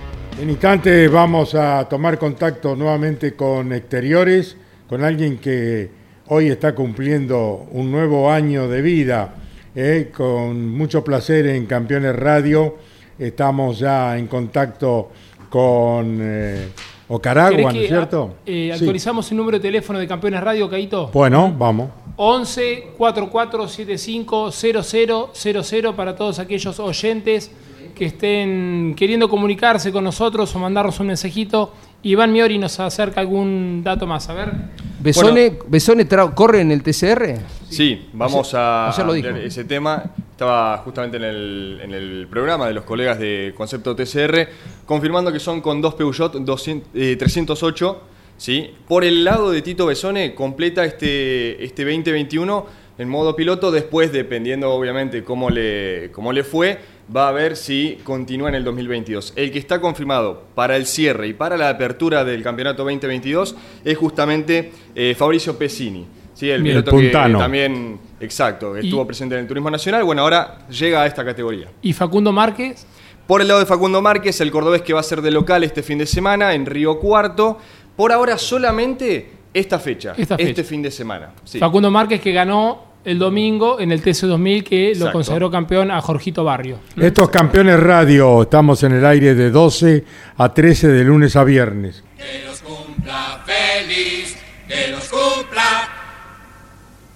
[0.42, 4.58] En instantes vamos a tomar contacto nuevamente con exteriores,
[4.90, 5.92] con alguien que
[6.28, 9.36] hoy está cumpliendo un nuevo año de vida.
[9.76, 12.76] Eh, con mucho placer en Campeones Radio.
[13.18, 15.10] Estamos ya en contacto
[15.50, 16.70] con eh,
[17.10, 18.34] Ocaragua, ¿Querés ¿no es cierto?
[18.46, 18.80] eh, Sí.
[18.80, 21.10] actualizamos el número de teléfono de Campeones Radio, Caito.
[21.14, 21.90] Bueno, vamos.
[22.16, 27.52] 11 4475 0000 para todos aquellos oyentes
[27.96, 31.72] que estén queriendo comunicarse con nosotros o mandarnos un mensajito.
[32.04, 34.30] Iván Miori nos acerca algún dato más.
[34.30, 34.52] A ver.
[35.00, 37.40] ¿Besone, Besone corre en el TCR?
[37.70, 39.28] Sí, vamos a ayer lo dijo.
[39.28, 40.04] ampliar ese tema.
[40.32, 44.50] Estaba justamente en el, en el programa de los colegas de Concepto TCR,
[44.86, 48.02] confirmando que son con dos Peugeot 200, eh, 308.
[48.38, 48.72] ¿sí?
[48.88, 53.72] Por el lado de Tito Besone, completa este, este 2021 en modo piloto.
[53.72, 56.80] Después, dependiendo obviamente cómo le, cómo le fue,
[57.16, 59.34] va a ver si continúa en el 2022.
[59.36, 63.98] El que está confirmado para el cierre y para la apertura del campeonato 2022 es
[63.98, 66.06] justamente eh, Fabricio Pesini.
[66.34, 66.50] ¿sí?
[66.50, 70.04] El piloto que también, exacto, Y- estuvo presente en el turismo nacional.
[70.04, 71.68] Bueno, ahora llega a esta categoría.
[71.82, 72.86] Y Facundo Márquez.
[73.28, 75.82] Por el lado de Facundo Márquez, el cordobés que va a ser de local este
[75.82, 77.58] fin de semana en Río Cuarto.
[77.96, 80.50] Por ahora solamente esta fecha, Esta fecha.
[80.50, 81.32] este fin de semana.
[81.44, 81.60] Sí.
[81.60, 86.44] Facundo Márquez que ganó el domingo en el TC2000 que lo consagró campeón a Jorgito
[86.44, 86.80] Barrio.
[86.96, 90.04] Estos campeones radio, estamos en el aire de 12
[90.38, 92.04] a 13 de lunes a viernes.
[92.18, 94.38] Que los cumpla feliz,
[94.68, 95.90] que los cumpla,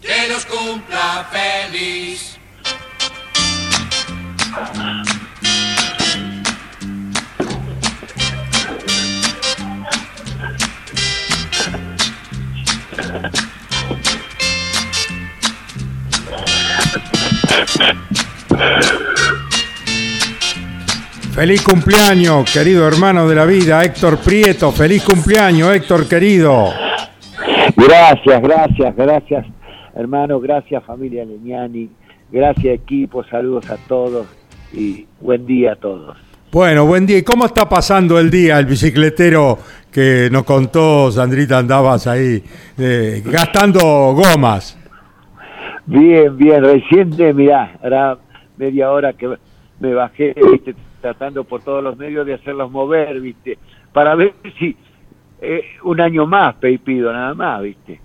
[0.01, 1.96] que los cumpla feliz.
[21.33, 24.71] Feliz cumpleaños, querido hermano de la vida, Héctor Prieto.
[24.71, 26.69] Feliz cumpleaños, Héctor querido.
[27.75, 29.45] Gracias, gracias, gracias,
[29.95, 31.89] hermano, gracias familia Leñani,
[32.31, 34.25] gracias equipo, saludos a todos
[34.73, 36.17] y buen día a todos.
[36.51, 37.17] Bueno, buen día.
[37.17, 39.59] ¿Y cómo está pasando el día el bicicletero
[39.91, 41.57] que nos contó Sandrita?
[41.57, 42.41] Andabas ahí
[42.77, 43.81] eh, gastando
[44.13, 44.76] gomas.
[45.87, 48.17] Bien, bien, recién, eh, mirá, hará
[48.57, 49.37] media hora que
[49.79, 53.57] me bajé, viste, tratando por todos los medios de hacerlos mover, viste,
[53.93, 54.75] para ver si
[55.41, 58.01] eh, un año más, pido nada más, viste.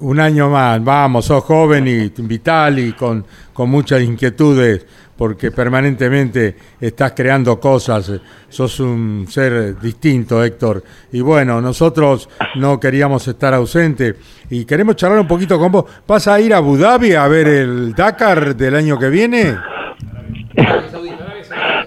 [0.00, 6.54] Un año más, vamos, sos joven y vital y con, con muchas inquietudes, porque permanentemente
[6.80, 8.12] estás creando cosas,
[8.48, 10.84] sos un ser distinto, Héctor.
[11.10, 14.14] Y bueno, nosotros no queríamos estar ausentes
[14.48, 15.84] y queremos charlar un poquito con vos.
[16.06, 19.56] ¿Vas a ir a Abu Dhabi a ver el Dakar del año que viene?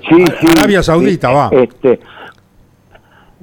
[0.10, 0.48] Sí, sí.
[0.58, 1.50] Arabia Saudita, sí, va.
[1.54, 2.00] Este,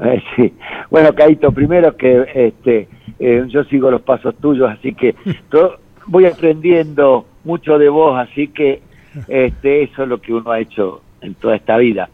[0.05, 0.55] eh, sí.
[0.91, 5.15] Bueno, Caito, primero que este, eh, yo sigo los pasos tuyos, así que
[5.51, 8.83] to- voy aprendiendo mucho de vos, así que
[9.27, 12.11] este, eso es lo que uno ha hecho en toda esta vida.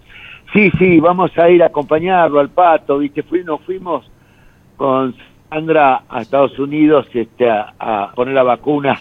[0.53, 4.11] Sí, sí, vamos a ir a acompañarlo al pato, viste, Fui- nos fuimos
[4.77, 5.15] con
[5.51, 9.01] Sandra a Estados Unidos este, a, a poner la vacuna,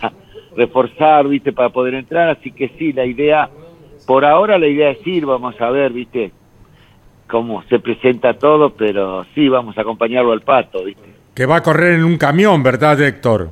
[0.56, 3.52] reforzar, viste, para poder entrar, así que sí, la idea,
[4.06, 6.34] por ahora la idea es ir, vamos a ver, viste,
[7.28, 11.13] cómo se presenta todo, pero sí, vamos a acompañarlo al pato, viste.
[11.34, 13.50] Que va a correr en un camión, ¿verdad, Héctor?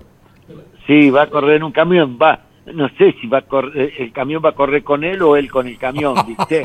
[0.87, 2.39] Sí, va a correr en un camión, va,
[2.73, 5.49] no sé si va a correr, el camión va a correr con él o él
[5.49, 6.63] con el camión, viste.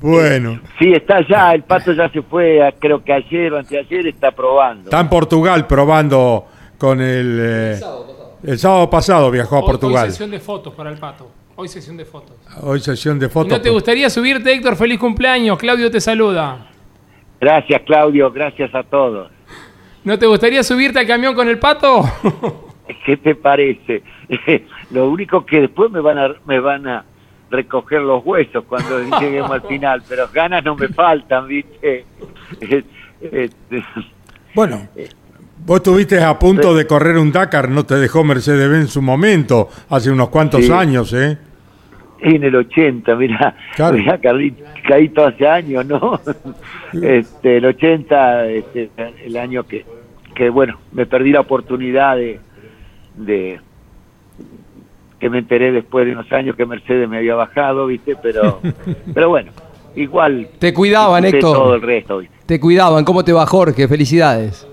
[0.00, 4.30] Bueno, Sí, está ya, el pato ya se fue, creo que ayer o anteayer está
[4.32, 4.84] probando.
[4.84, 6.46] está en Portugal probando
[6.78, 7.38] con el...
[7.40, 7.80] eh,
[8.42, 10.04] El sábado pasado viajó a Hoy- Portugal.
[10.04, 11.30] Hoy sesión de fotos para el pato.
[11.56, 12.36] Hoy sesión de fotos.
[12.62, 13.52] Hoy sesión de ¿Y fotos.
[13.52, 14.74] ¿No te gustaría subirte, Héctor?
[14.76, 15.56] Feliz cumpleaños.
[15.58, 16.66] Claudio te saluda.
[17.44, 19.30] Gracias, Claudio, gracias a todos.
[20.02, 22.02] ¿No te gustaría subirte al camión con el pato?
[23.04, 24.02] ¿Qué te parece?
[24.90, 27.04] Lo único que después me van a, me van a
[27.50, 32.06] recoger los huesos cuando lleguemos al final, pero ganas no me faltan, ¿viste?
[32.62, 33.84] Este,
[34.54, 34.88] Bueno,
[35.66, 39.68] vos estuviste a punto de correr un Dakar, no te dejó Mercedes-Benz en su momento,
[39.90, 40.72] hace unos cuantos Sí.
[40.72, 41.36] años, ¿eh?
[42.24, 43.96] En el 80, mira, Claro.
[43.98, 46.18] mira Carlito, caí todo hace años, ¿no?
[47.02, 48.90] Este, el 80, este,
[49.24, 49.84] el año que,
[50.34, 52.40] que, bueno, me perdí la oportunidad de,
[53.16, 53.60] de
[55.20, 58.16] que me enteré después de unos años que Mercedes me había bajado, ¿viste?
[58.22, 58.60] Pero,
[59.14, 59.52] pero bueno,
[59.94, 60.48] igual.
[60.58, 61.40] Te cuidaban, Héctor.
[61.56, 62.34] Todo el resto, ¿viste?
[62.46, 63.04] Te cuidaban.
[63.04, 63.86] ¿Cómo te va, Jorge?
[63.88, 64.66] Felicidades.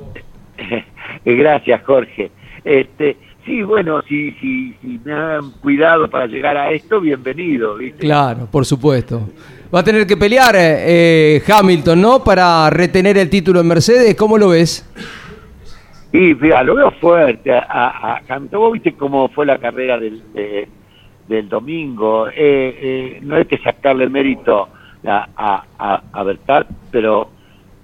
[1.26, 2.32] Gracias, Jorge.
[2.64, 8.00] Este, sí, bueno, si, si, si me han cuidado para llegar a esto, bienvenido, ¿viste?
[8.00, 9.30] Claro, por supuesto.
[9.74, 12.24] Va a tener que pelear eh, eh, Hamilton, ¿no?
[12.24, 14.16] Para retener el título en Mercedes.
[14.16, 14.86] ¿Cómo lo ves?
[16.12, 17.54] Y mira, lo veo fuerte.
[17.54, 18.60] A, a, Hamilton.
[18.60, 20.68] Vos viste cómo fue la carrera del, de-
[21.30, 22.28] del domingo.
[22.28, 24.68] Eh, eh, no hay que sacarle mérito
[25.08, 26.26] a, a, a,
[26.92, 27.30] pero,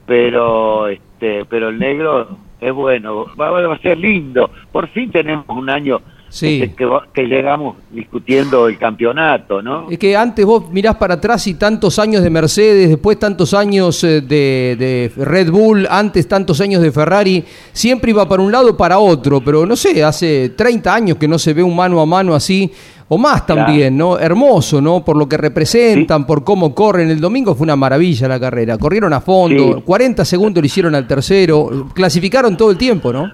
[0.05, 3.25] pero, este, pero el negro es bueno.
[3.39, 4.49] Va, va a ser lindo.
[4.71, 6.73] Por fin tenemos un año Sí.
[7.13, 9.89] que, llegamos discutiendo el campeonato, ¿no?
[9.89, 14.03] Es que antes vos mirás para atrás y tantos años de Mercedes, después tantos años
[14.03, 18.71] eh, de, de Red Bull, antes tantos años de Ferrari, siempre iba para un lado
[18.71, 21.99] o para otro, pero no sé, hace 30 años que no se ve un mano
[22.01, 22.71] a mano así,
[23.09, 24.19] o más también, ¿no?
[24.19, 25.03] Hermoso, ¿no?
[25.03, 27.09] Por lo que representan, por cómo corren.
[27.09, 29.81] El domingo fue una maravilla la carrera, corrieron a fondo, Sí.
[29.85, 33.31] 40 segundos le hicieron al tercero, clasificaron todo el tiempo, ¿no?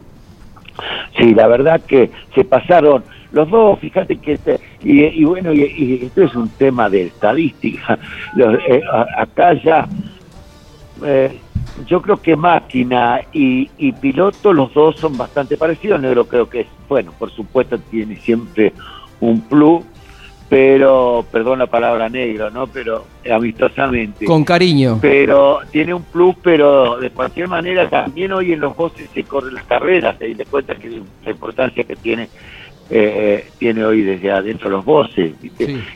[1.17, 5.61] Sí, la verdad que se pasaron los dos, fíjate que este, y, y bueno, y,
[5.61, 7.97] y esto es un tema de estadística.
[8.37, 8.81] Eh,
[9.17, 9.87] acá ya,
[11.03, 11.39] eh,
[11.87, 15.99] yo creo que máquina y, y piloto, los dos son bastante parecidos.
[15.99, 18.73] Negro creo que es, bueno, por supuesto tiene siempre
[19.19, 19.83] un plus,
[20.53, 22.67] pero, perdón la palabra negro, ¿no?
[22.67, 24.99] Pero amistosamente Con cariño.
[25.01, 29.55] pero tiene un plus, pero de cualquier manera también hoy en los bosses se corren
[29.55, 32.29] las carreras, te das cuenta que la importancia que tiene
[32.91, 34.85] eh, tiene hoy desde adentro los.
[35.15, 35.33] Sí.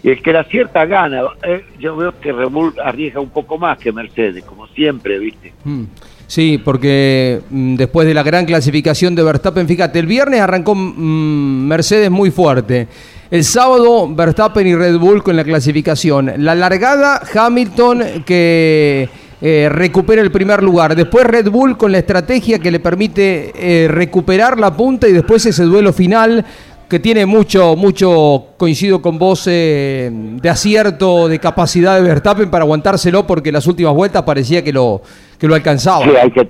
[0.02, 3.60] y el que la cierta gana, eh, yo veo que Red Bull arriesga un poco
[3.60, 5.54] más que Mercedes, como siempre, ¿viste?
[5.66, 5.84] Mm.
[6.26, 11.68] Sí, porque mm, después de la gran clasificación de Verstappen, fíjate, el viernes arrancó mm,
[11.68, 12.88] Mercedes muy fuerte.
[13.30, 16.32] El sábado Verstappen y Red Bull con la clasificación.
[16.38, 19.10] La largada Hamilton que
[19.42, 20.96] eh, recupera el primer lugar.
[20.96, 25.46] Después Red Bull con la estrategia que le permite eh, recuperar la punta y después
[25.46, 26.46] ese duelo final
[26.88, 32.64] que tiene mucho, mucho, coincido con vos, eh, de acierto, de capacidad de Verstappen para
[32.64, 35.02] aguantárselo, porque las últimas vueltas parecía que lo,
[35.38, 36.06] que lo alcanzaba.
[36.06, 36.50] Sí, hay que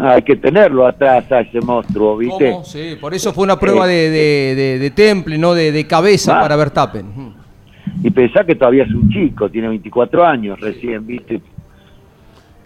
[0.00, 2.50] hay que tenerlo atrás a ese monstruo, ¿viste?
[2.52, 2.64] ¿Cómo?
[2.64, 5.54] Sí, por eso fue una prueba Eh, de, de, de- de temple, ¿no?
[5.54, 6.42] De, de cabeza Ah.
[6.42, 7.06] para Verstappen.
[7.06, 7.34] Mm.
[8.04, 11.40] Y pensá que todavía es un chico, tiene 24 años recién, ¿viste?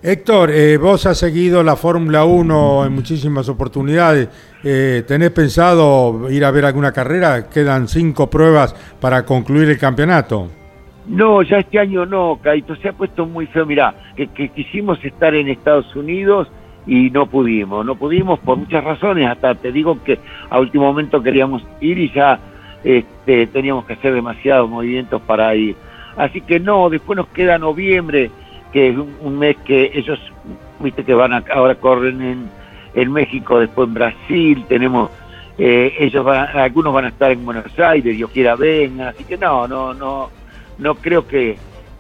[0.03, 4.29] Héctor, eh, vos has seguido la Fórmula 1 en muchísimas oportunidades.
[4.65, 7.49] Eh, ¿Tenés pensado ir a ver alguna carrera?
[7.49, 10.49] Quedan cinco pruebas para concluir el campeonato.
[11.07, 13.65] No, ya este año no, Caito, se ha puesto muy feo.
[13.65, 16.49] Mirá, que, que quisimos estar en Estados Unidos
[16.87, 20.19] y no pudimos, no pudimos por muchas razones, hasta te digo que
[20.51, 22.41] a último momento queríamos ir y ya
[22.83, 25.77] este, teníamos que hacer demasiados movimientos para ir.
[26.17, 28.31] Así que no, después nos queda noviembre,
[28.73, 30.19] que es un, mes que ellos,
[30.81, 32.51] viste que van a, ahora corren en,
[32.95, 35.11] en México, después en Brasil, tenemos,
[35.59, 39.39] eh, ellos van, algunos van a estar en Buenos Aires, Dios quiera venga, así que
[39.39, 40.31] no, no, no,
[40.79, 41.57] no creo que,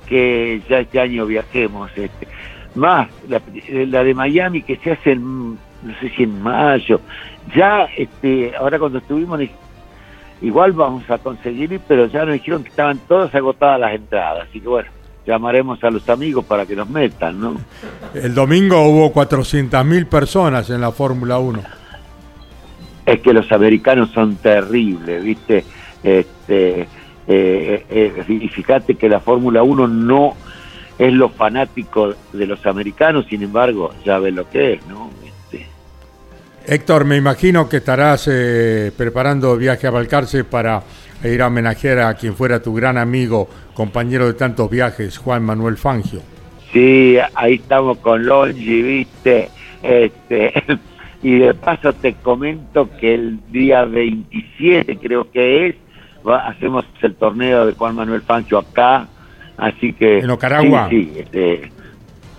[0.06, 1.90] que ya este año viajemos.
[1.96, 2.31] Este.
[2.74, 7.00] Más, la, la de Miami que se hace en, no sé si en mayo,
[7.54, 9.40] ya, este, ahora cuando estuvimos,
[10.40, 14.48] igual vamos a conseguir ir, pero ya nos dijeron que estaban todas agotadas las entradas,
[14.48, 14.88] así que bueno,
[15.26, 17.56] llamaremos a los amigos para que nos metan, ¿no?
[18.14, 21.62] El domingo hubo 400.000 personas en la Fórmula 1.
[23.06, 25.64] es que los americanos son terribles, ¿viste?
[26.02, 26.88] Este,
[27.26, 30.34] eh, eh, y fíjate que la Fórmula 1 no
[31.06, 35.10] es lo fanático de los americanos, sin embargo, ya ves lo que es, ¿no?
[35.24, 35.66] Este,
[36.66, 40.82] Héctor, me imagino que estarás eh, preparando viaje a Balcarce para
[41.24, 45.76] ir a homenajear a quien fuera tu gran amigo, compañero de tantos viajes, Juan Manuel
[45.76, 46.20] Fangio.
[46.72, 49.50] sí, ahí estamos con Longi, ¿viste?
[49.82, 50.52] Este,
[51.24, 55.76] Y de paso te comento que el día 27 creo que es,
[56.28, 59.06] va- hacemos el torneo de Juan Manuel Pancho acá,
[59.56, 60.18] así que...
[60.18, 60.88] ¿En Ocaragua?
[60.90, 61.70] Sí, sí, este,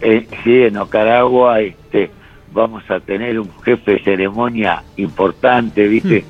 [0.01, 2.11] eh, sí, en Ocaragua este,
[2.53, 6.25] vamos a tener un jefe de ceremonia importante, ¿viste?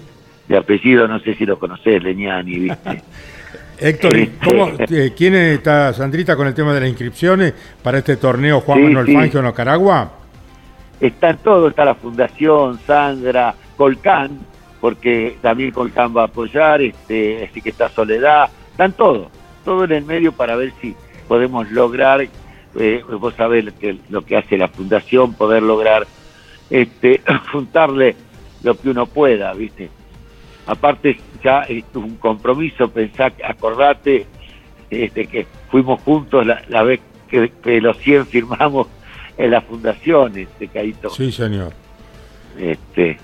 [0.47, 3.01] De apellido, no sé si lo conocés, Leñani, ¿viste?
[3.79, 7.97] Héctor, ¿y Este- cómo, eh, ¿quién está, Sandrita, con el tema de las inscripciones para
[7.97, 9.13] este torneo Juan Sí, Manuel sí.
[9.15, 10.11] Fangio en Ocaragua?
[11.01, 14.39] Está todo, está la Fundación, Sandra, Colcán,
[14.79, 19.27] porque también Colcán va a apoyar, este, así que está Soledad, están todos,
[19.63, 20.95] todo en el medio para ver si
[21.27, 22.27] podemos lograr,
[22.75, 26.05] eh, vos sabés lo que, lo que hace la Fundación, poder lograr
[26.69, 28.15] este, juntarle
[28.63, 29.89] lo que uno pueda, ¿viste?
[30.65, 34.25] Aparte ya es un compromiso, pensá, acordate
[34.89, 38.87] este, que fuimos juntos la, la vez que, que los 100 firmamos
[39.37, 41.09] en la fundación, este Caito.
[41.09, 41.73] Sí, señor.
[42.57, 43.17] Este,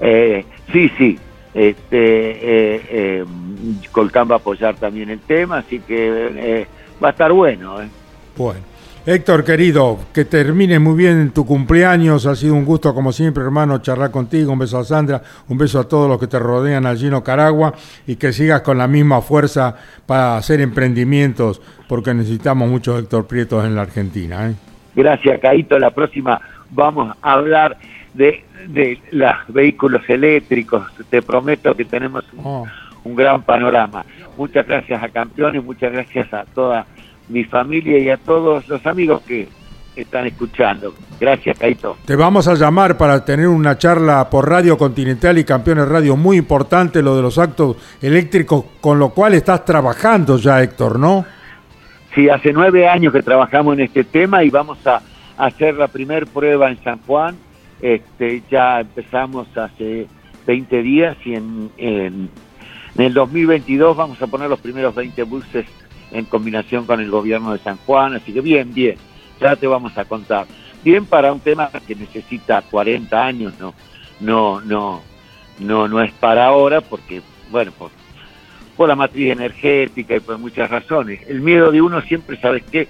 [0.00, 1.18] eh, sí, sí.
[1.56, 3.24] Este, eh, eh,
[3.90, 6.66] Colcán va a apoyar también el tema, así que eh,
[7.02, 7.78] va a estar bueno.
[8.36, 8.60] Bueno.
[9.06, 12.26] Héctor, querido, que termine muy bien tu cumpleaños.
[12.26, 14.52] Ha sido un gusto, como siempre, hermano, charlar contigo.
[14.52, 17.72] Un beso a Sandra, un beso a todos los que te rodean allí en Ocaragua
[18.06, 23.64] y que sigas con la misma fuerza para hacer emprendimientos, porque necesitamos muchos Héctor Prietos
[23.64, 24.50] en la Argentina.
[24.50, 24.54] ¿eh?
[24.94, 25.78] Gracias, Caito.
[25.78, 26.38] La próxima
[26.72, 27.78] vamos a hablar
[28.16, 30.84] de, de los vehículos eléctricos.
[31.10, 32.66] Te prometo que tenemos un, Oh.
[33.04, 34.04] un gran panorama.
[34.36, 36.86] Muchas gracias a Campeones, muchas gracias a toda
[37.28, 39.48] mi familia y a todos los amigos que
[39.96, 40.92] están escuchando.
[41.18, 41.96] Gracias, Caito.
[42.04, 46.36] Te vamos a llamar para tener una charla por Radio Continental y Campeones Radio muy
[46.36, 51.24] importante, lo de los actos eléctricos, con lo cual estás trabajando ya, Héctor, ¿no?
[52.14, 55.00] Sí, hace nueve años que trabajamos en este tema y vamos a
[55.38, 57.36] hacer la primer prueba en San Juan.
[57.80, 60.08] Este, ya empezamos hace
[60.46, 62.30] 20 días y en, en,
[62.96, 65.66] en el 2022 vamos a poner los primeros 20 buses
[66.10, 68.14] en combinación con el gobierno de San Juan.
[68.14, 68.96] Así que bien, bien,
[69.40, 70.46] ya te vamos a contar.
[70.82, 73.74] Bien para un tema que necesita 40 años, no,
[74.20, 75.02] no, no,
[75.58, 77.90] no, no es para ahora porque, bueno, por,
[78.76, 81.20] por la matriz energética y por muchas razones.
[81.26, 82.88] El miedo de uno siempre, ¿sabes qué?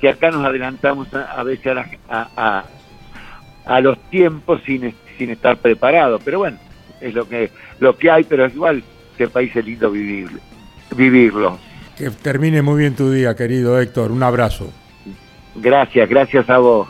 [0.00, 2.64] Que acá nos adelantamos a, veces a, la- a, a-
[3.68, 6.20] a los tiempos sin, sin estar preparados.
[6.24, 6.58] Pero bueno,
[7.00, 10.28] es lo que, lo que hay, pero igual este país es lindo vivir,
[10.96, 11.58] vivirlo.
[11.96, 14.10] Que termine muy bien tu día, querido Héctor.
[14.10, 14.72] Un abrazo.
[15.56, 16.88] Gracias, gracias a vos.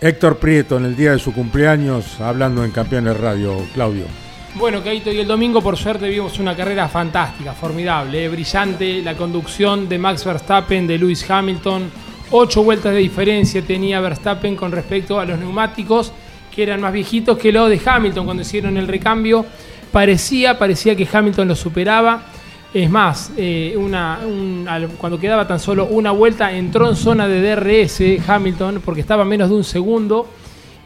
[0.00, 4.06] Héctor Prieto, en el día de su cumpleaños, hablando en Campeones Radio, Claudio.
[4.56, 9.14] Bueno, Keito, y el domingo por suerte vimos una carrera fantástica, formidable, eh, brillante, la
[9.14, 11.90] conducción de Max Verstappen, de Lewis Hamilton,
[12.32, 16.12] ocho vueltas de diferencia tenía Verstappen con respecto a los neumáticos,
[16.54, 19.46] que eran más viejitos que los de Hamilton cuando hicieron el recambio.
[19.90, 22.24] Parecía, parecía que Hamilton lo superaba.
[22.72, 23.76] Es más, eh,
[24.98, 29.50] cuando quedaba tan solo una vuelta entró en zona de DRS Hamilton porque estaba menos
[29.50, 30.26] de un segundo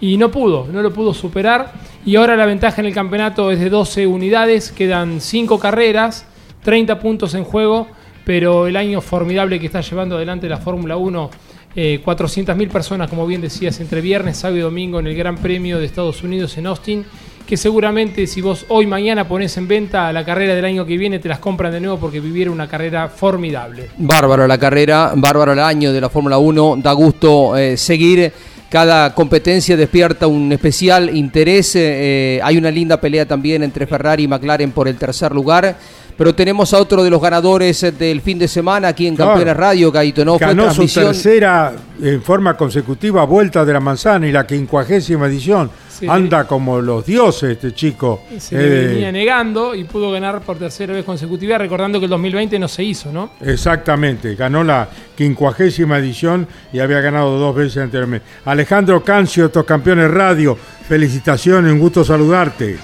[0.01, 1.73] y no pudo, no lo pudo superar.
[2.05, 6.27] Y ahora la ventaja en el campeonato es de 12 unidades, quedan 5 carreras,
[6.65, 7.87] 30 puntos en juego,
[8.27, 11.31] pero el año formidable que está llevando adelante la Fórmula 1,
[11.77, 15.79] eh, 400.000 personas, como bien decías, entre viernes, sábado y domingo en el Gran Premio
[15.79, 17.05] de Estados Unidos en Austin,
[17.47, 21.21] que seguramente si vos hoy mañana pones en venta la carrera del año que viene,
[21.21, 23.91] te las compran de nuevo porque vivieron una carrera formidable.
[23.97, 28.33] Bárbaro la carrera, bárbaro el año de la Fórmula 1, da gusto eh, seguir.
[28.69, 31.77] Cada competencia despierta un especial interés.
[31.77, 35.77] eh, hay una linda pelea también entre Ferrari y McLaren por el tercer lugar.
[36.17, 39.33] Pero tenemos a otro de los ganadores eh, del fin de semana aquí en Claro.
[39.33, 40.25] Campeones Radio, Gaito.
[40.25, 40.39] ¿no?
[40.39, 41.05] Fue Ganó su transmisión.
[41.07, 45.71] tercera en forma consecutiva vuelta de la manzana y la quincuagésima edición.
[45.91, 46.07] Sí.
[46.07, 48.23] Anda como los dioses este chico.
[48.39, 52.11] Se Eh, le venía negando y pudo ganar por tercera vez consecutiva, recordando que el
[52.11, 53.31] 2020 no se hizo, ¿no?
[53.41, 58.27] Exactamente, ganó la quincuagésima edición y había ganado dos veces anteriormente.
[58.45, 60.57] Alejandro Cancio, estos campeones radio,
[60.87, 62.77] felicitaciones, un gusto saludarte.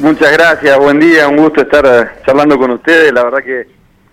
[0.00, 3.12] Muchas gracias, buen día, un gusto estar eh, charlando con ustedes.
[3.12, 3.66] La verdad que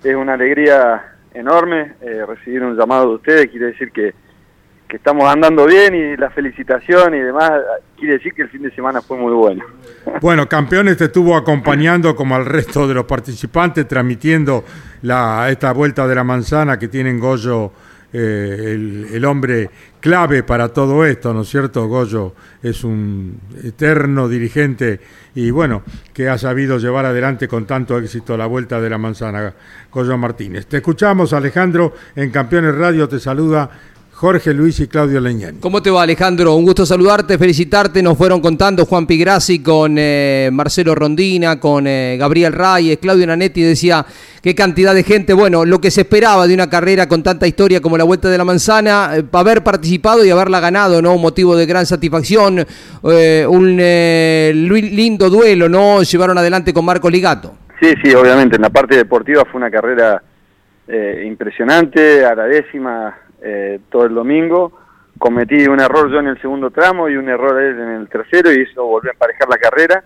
[0.04, 3.48] es una alegría enorme eh, recibir un llamado de ustedes.
[3.50, 4.14] Quiere decir que,
[4.88, 7.52] que estamos andando bien y la felicitación y demás
[7.98, 9.64] quiere decir que el fin de semana fue muy bueno.
[10.20, 14.64] Bueno, Campeones te estuvo acompañando como al resto de los participantes, transmitiendo
[15.04, 17.72] la, esta vuelta de la manzana que tienen Goyo,
[18.14, 21.88] eh, el, el hombre clave para todo esto, ¿no es cierto?
[21.88, 25.00] Goyo es un eterno dirigente
[25.36, 25.84] y bueno,
[26.14, 29.54] que ha sabido llevar adelante con tanto éxito la vuelta de la manzana,
[29.92, 30.66] Goyo Martínez.
[30.66, 33.70] Te escuchamos, Alejandro, en Campeones Radio te saluda
[34.22, 35.58] Jorge Luis y Claudio Leñani.
[35.60, 36.54] ¿Cómo te va Alejandro?
[36.54, 38.04] Un gusto saludarte, felicitarte.
[38.04, 43.64] Nos fueron contando Juan Pigrassi con eh, Marcelo Rondina, con eh, Gabriel Reyes, Claudio Nanetti
[43.64, 44.06] decía
[44.44, 45.34] qué cantidad de gente.
[45.34, 48.38] Bueno, lo que se esperaba de una carrera con tanta historia como la Vuelta de
[48.38, 51.16] la Manzana, eh, haber participado y haberla ganado, ¿no?
[51.16, 52.64] Un motivo de gran satisfacción,
[53.12, 56.04] eh, un eh, lindo duelo, ¿no?
[56.04, 57.56] Llevaron adelante con Marco Ligato.
[57.82, 58.58] Sí, sí, obviamente.
[58.58, 60.22] En la parte deportiva fue una carrera
[60.88, 64.72] eh, impresionante, a la décima eh, todo el domingo.
[65.18, 68.52] Cometí un error yo en el segundo tramo y un error él en el tercero
[68.52, 70.04] y eso volvió a emparejar la carrera.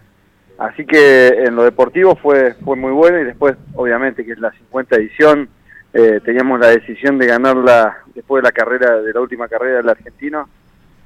[0.58, 4.52] Así que en lo deportivo fue, fue muy bueno y después, obviamente, que es la
[4.52, 5.50] 50 edición,
[5.94, 9.90] eh, teníamos la decisión de ganarla después de la carrera, de la última carrera del
[9.90, 10.50] argentino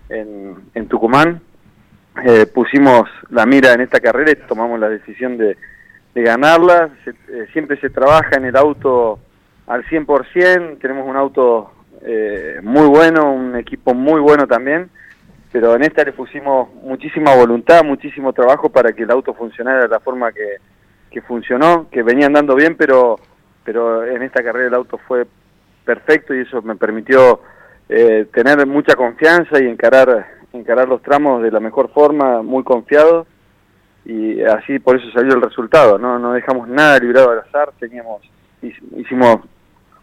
[0.09, 1.41] en, en Tucumán.
[2.25, 5.55] Eh, pusimos la mira en esta carrera y tomamos la decisión de,
[6.15, 6.89] de ganarla.
[7.05, 9.19] Se- eh, siempre se trabaja en el auto
[9.67, 11.71] al 100%, tenemos un auto
[12.01, 14.89] eh, muy bueno, un equipo muy bueno también,
[15.51, 19.87] pero en esta le pusimos muchísima voluntad, muchísimo trabajo para que el auto funcionara de
[19.87, 20.57] la forma que,
[21.09, 23.19] que funcionó, que venía andando bien, pero,
[23.63, 25.25] pero en esta carrera el auto fue
[25.85, 27.41] perfecto y eso me permitió
[27.89, 33.25] eh, tener mucha confianza y encarar, encarar los tramos de la mejor forma, muy confiado.
[34.05, 38.21] Y así por eso salió el resultado, no, no dejamos nada librado al azar, teníamos,
[38.61, 39.39] hic- hicimos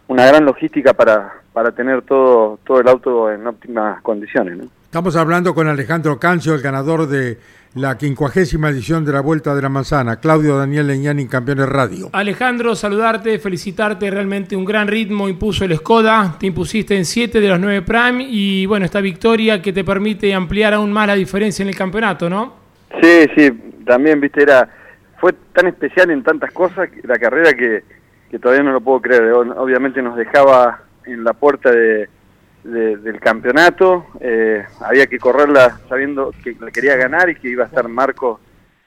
[0.09, 4.57] una gran logística para, para tener todo, todo el auto en óptimas condiciones.
[4.57, 4.64] ¿no?
[4.84, 7.38] Estamos hablando con Alejandro Cancio, el ganador de
[7.74, 12.09] la quincuagésima edición de la Vuelta de la Manzana, Claudio Daniel Leñani, Campeones Radio.
[12.12, 17.48] Alejandro, saludarte, felicitarte, realmente un gran ritmo impuso el Skoda, te impusiste en 7 de
[17.48, 21.62] los 9 Prime y bueno, esta victoria que te permite ampliar aún más la diferencia
[21.62, 22.54] en el campeonato, ¿no?
[23.02, 23.50] Sí, sí,
[23.84, 24.70] también, viste, era
[25.18, 27.82] fue tan especial en tantas cosas la carrera que,
[28.31, 29.24] que todavía no lo puedo creer.
[29.33, 32.09] O- Obviamente nos dejaba en la puerta de,
[32.64, 37.64] de- del campeonato, eh, había que correrla sabiendo que la quería ganar y que iba
[37.64, 38.41] a estar Marco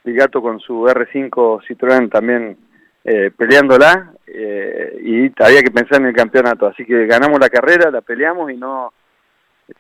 [0.04, 2.58] Ligato con su R5 Citroën también
[3.04, 6.68] eh, peleándola eh, y había que pensar en el campeonato.
[6.68, 8.94] Así que ganamos la carrera, la peleamos y no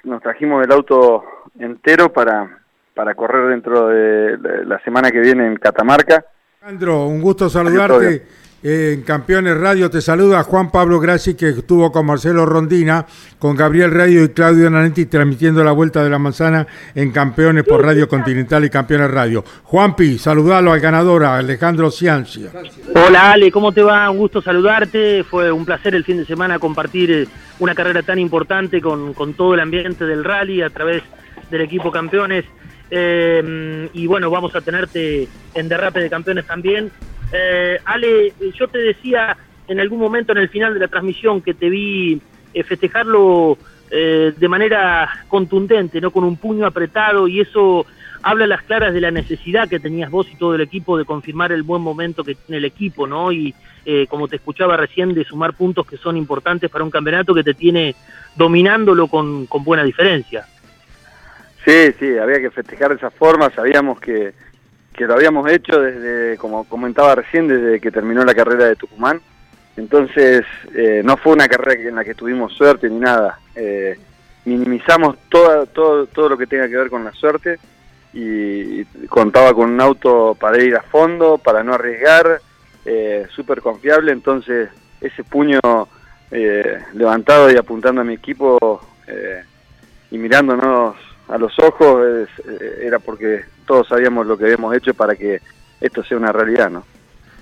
[0.03, 1.23] nos trajimos el auto
[1.59, 2.59] entero para,
[2.93, 6.23] para correr dentro de la- semana que viene en Catamarca.
[6.61, 8.23] Alejandro, un gusto saludarte.
[8.61, 13.05] En Campeones Radio te saluda Juan Pablo Grassi, que estuvo con Marcelo Rondina,
[13.37, 17.81] con Gabriel Radio y Claudio Nanetti transmitiendo la Vuelta de la Manzana en Campeones por
[17.81, 19.45] Radio Continental y Campeones Radio.
[19.63, 22.51] Juanpi, saludalo al ganador, Alejandro Ciancia.
[22.93, 24.09] Hola Ale, ¿cómo te va?
[24.09, 25.23] Un gusto saludarte.
[25.23, 27.27] Fue un placer el fin de semana compartir eh,
[27.59, 31.01] una carrera tan importante con, con todo el ambiente del rally a través
[31.49, 32.43] del equipo campeones.
[32.91, 36.91] Eh, y bueno, vamos a tenerte en derrape de campeones también.
[37.31, 41.53] Eh, Ale, yo te decía en algún momento en el final de la transmisión que
[41.53, 42.19] te vi
[42.53, 43.57] eh, festejarlo
[43.91, 47.85] eh, de manera contundente, no con un puño apretado y eso
[48.21, 51.05] habla a las claras de la necesidad que tenías vos y todo el equipo de
[51.05, 53.31] confirmar el buen momento que tiene el equipo, ¿no?
[53.31, 53.53] Y
[53.85, 57.43] eh, como te escuchaba recién, de sumar puntos que son importantes para un campeonato que
[57.43, 57.95] te tiene
[58.35, 60.45] dominándolo con, con buena diferencia.
[61.65, 64.33] Sí, sí, había que festejar de esa forma, sabíamos que,
[64.99, 69.21] que lo habíamos hecho desde, como comentaba recién, desde que terminó la carrera de Tucumán.
[69.77, 70.43] Entonces,
[70.75, 73.39] eh, no fue una carrera en la que tuvimos suerte ni nada.
[73.55, 73.97] Eh,
[74.43, 77.59] minimizamos toda, todo, todo lo que tenga que ver con la suerte
[78.11, 82.41] y contaba con un auto para ir a fondo, para no arriesgar,
[82.83, 84.67] eh, súper confiable, entonces
[84.99, 85.61] ese puño
[86.29, 88.81] eh, levantado y apuntando a mi equipo
[90.11, 90.97] y mirándonos
[91.29, 95.39] a los ojos es- eh, era porque todos sabíamos lo que habíamos hecho para que
[95.79, 96.85] esto sea una realidad, ¿no?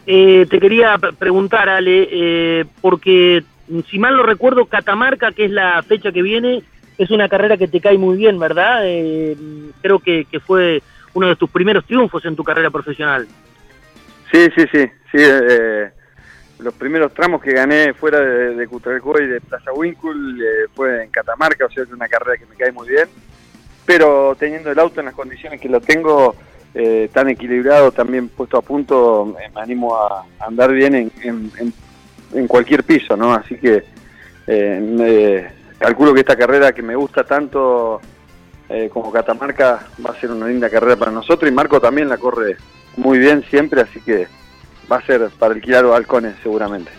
[0.05, 3.43] Eh, te quería pre- preguntar, Ale, eh, porque
[3.89, 6.63] si mal no recuerdo, Catamarca, que es la fecha que viene,
[6.97, 8.81] es una carrera que te cae muy bien, ¿verdad?
[8.83, 9.35] Eh,
[9.81, 10.81] creo que, que fue
[11.13, 13.27] uno de tus primeros triunfos en tu carrera profesional.
[14.31, 15.17] Sí, sí, sí, sí.
[15.19, 15.89] eh,
[16.59, 20.11] los primeros tramos que gané fuera de, de Cutralcó y de Plaza Winkle
[20.43, 23.07] eh, fue en Catamarca, o sea, es una carrera que me cae muy bien.
[23.87, 26.35] Pero teniendo el auto en las condiciones que lo tengo,
[26.75, 31.73] eh, tan equilibrado, también puesto a punto, me animo a andar bien en, en-
[32.47, 33.33] cualquier piso, ¿no?
[33.33, 33.83] Así que
[34.45, 35.47] eh,
[35.79, 38.01] calculo que esta carrera que me gusta tanto
[38.69, 42.17] eh, como Catamarca va a ser una linda carrera para nosotros y Marco también la
[42.17, 42.57] corre
[42.97, 44.27] muy bien siempre, así que
[44.91, 46.91] va a ser para alquilar los halcones seguramente.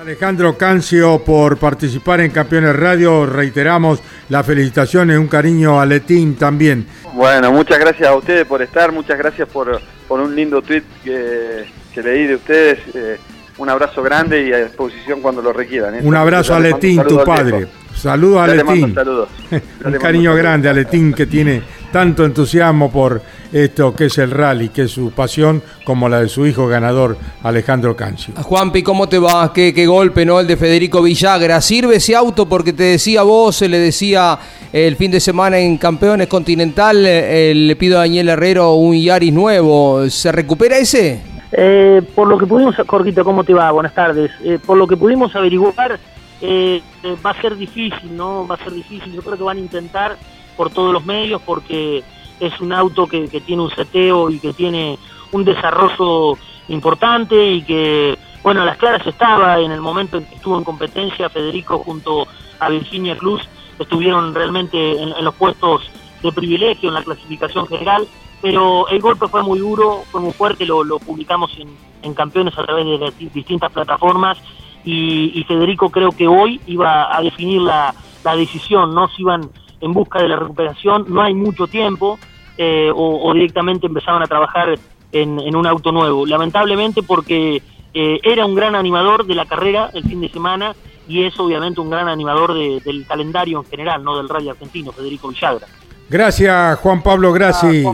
[0.00, 3.24] Alejandro Cancio por participar en Campeones Radio.
[3.24, 6.86] Reiteramos las felicitaciones, un cariño a Letín también.
[7.14, 11.64] Bueno, muchas gracias a ustedes por estar, muchas gracias por, por un lindo tweet que,
[11.94, 12.78] que leí de ustedes.
[12.94, 13.16] eh,
[13.58, 15.94] un abrazo grande y a disposición cuando lo requieran.
[15.94, 16.00] ¿eh?
[16.02, 17.66] Un abrazo a Letín, tu padre.
[17.94, 18.94] Saludos a Letín.
[18.94, 19.30] saludos.
[19.84, 21.62] Un cariño grande a Letín que tiene
[21.96, 26.28] tanto entusiasmo por esto que es el rally, que es su pasión, como la de
[26.28, 28.34] su hijo ganador Alejandro Cancio.
[28.36, 29.50] Juanpi, ¿cómo te va?
[29.50, 30.38] ¿Qué, qué golpe, ¿no?
[30.38, 31.58] El de Federico Villagra.
[31.62, 32.46] ¿Sirve ese auto?
[32.46, 34.38] Porque te decía vos, se le decía
[34.74, 39.32] el fin de semana en Campeones Continental, eh, le pido a Daniel Herrero un Yaris
[39.32, 40.06] nuevo.
[40.10, 41.22] ¿Se recupera ese?
[41.50, 43.70] Eh, por lo que pudimos, Jorgito, ¿cómo te va?
[43.70, 44.30] Buenas tardes.
[44.44, 45.98] Eh, por lo que pudimos averiguar,
[46.42, 48.46] eh, eh, va a ser difícil, ¿no?
[48.46, 49.14] Va a ser difícil.
[49.14, 50.18] Yo creo que van a intentar
[50.56, 52.02] por todos los medios porque
[52.40, 54.98] es un auto que, que tiene un seteo y que tiene
[55.32, 56.38] un desarrollo
[56.68, 61.28] importante y que, bueno, las claras estaba en el momento en que estuvo en competencia
[61.28, 62.26] Federico junto
[62.58, 63.42] a Virginia Cruz,
[63.78, 65.82] estuvieron realmente en, en los puestos
[66.22, 68.06] de privilegio en la clasificación general,
[68.42, 71.68] pero el golpe fue muy duro, fue muy fuerte, lo, publicamos en,
[72.02, 74.38] en Campeones a través de distintas plataformas
[74.84, 77.94] y, y Federico creo que hoy iba a definir la,
[78.24, 79.08] la decisión, ¿no?
[79.08, 79.50] Si iban
[79.80, 82.18] en busca de la recuperación, no hay mucho tiempo,
[82.58, 84.78] eh, o, o directamente empezaban a trabajar
[85.12, 86.24] en, en un auto nuevo.
[86.26, 87.62] Lamentablemente porque
[87.94, 90.74] eh, era un gran animador de la carrera el fin de semana
[91.08, 94.92] y es obviamente un gran animador de- del calendario en general, no del rally argentino,
[94.92, 95.66] Federico Villagra.
[96.08, 97.84] Gracias Juan Pablo Grassi.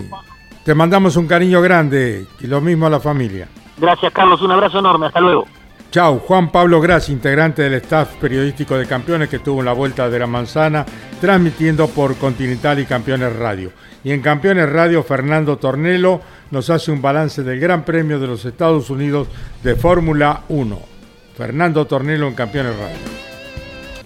[0.64, 3.48] Te mandamos un cariño grande y lo mismo a la familia.
[3.78, 5.46] Gracias Carlos, un abrazo enorme, hasta luego.
[5.92, 10.08] Chau, Juan Pablo Grassi, integrante del staff periodístico de Campeones que estuvo en la Vuelta
[10.08, 10.86] de la Manzana,
[11.20, 13.72] transmitiendo por Continental y Campeones Radio.
[14.02, 18.42] Y en Campeones Radio, Fernando Tornelo nos hace un balance del Gran Premio de los
[18.46, 19.28] Estados Unidos
[19.62, 20.78] de Fórmula 1.
[21.36, 22.96] Fernando Tornelo en Campeones Radio.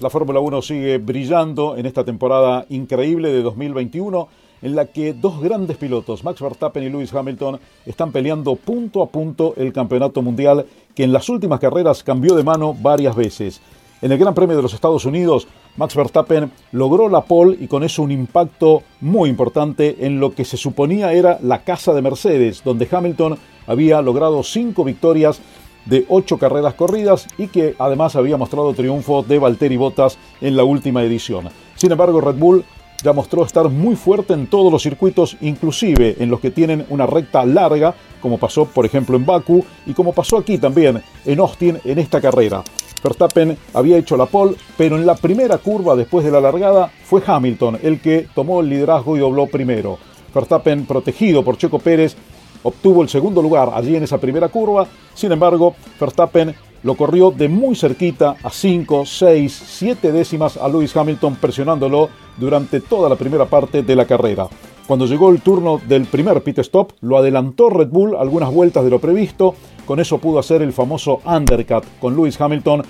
[0.00, 4.28] La Fórmula 1 sigue brillando en esta temporada increíble de 2021
[4.62, 9.08] en la que dos grandes pilotos, Max Verstappen y Lewis Hamilton, están peleando punto a
[9.08, 13.60] punto el campeonato mundial que en las últimas carreras cambió de mano varias veces.
[14.02, 17.82] En el Gran Premio de los Estados Unidos, Max Verstappen logró la pole y con
[17.82, 22.62] eso un impacto muy importante en lo que se suponía era la casa de Mercedes,
[22.62, 25.40] donde Hamilton había logrado cinco victorias
[25.86, 30.64] de ocho carreras corridas y que además había mostrado triunfo de Valtteri Bottas en la
[30.64, 31.48] última edición.
[31.76, 32.64] Sin embargo, Red Bull
[33.02, 37.06] ya mostró estar muy fuerte en todos los circuitos, inclusive en los que tienen una
[37.06, 41.78] recta larga, como pasó por ejemplo en Baku y como pasó aquí también en Austin
[41.84, 42.62] en esta carrera.
[43.02, 47.22] Verstappen había hecho la pole, pero en la primera curva después de la largada fue
[47.24, 49.98] Hamilton el que tomó el liderazgo y dobló primero.
[50.34, 52.16] Verstappen, protegido por Checo Pérez,
[52.62, 54.86] obtuvo el segundo lugar allí en esa primera curva.
[55.14, 56.54] Sin embargo, Verstappen
[56.86, 62.80] lo corrió de muy cerquita a 5, 6, 7 décimas a Lewis Hamilton presionándolo durante
[62.80, 64.46] toda la primera parte de la carrera.
[64.86, 68.90] Cuando llegó el turno del primer pit stop, lo adelantó Red Bull algunas vueltas de
[68.90, 69.56] lo previsto.
[69.84, 72.84] Con eso pudo hacer el famoso undercut con Lewis Hamilton,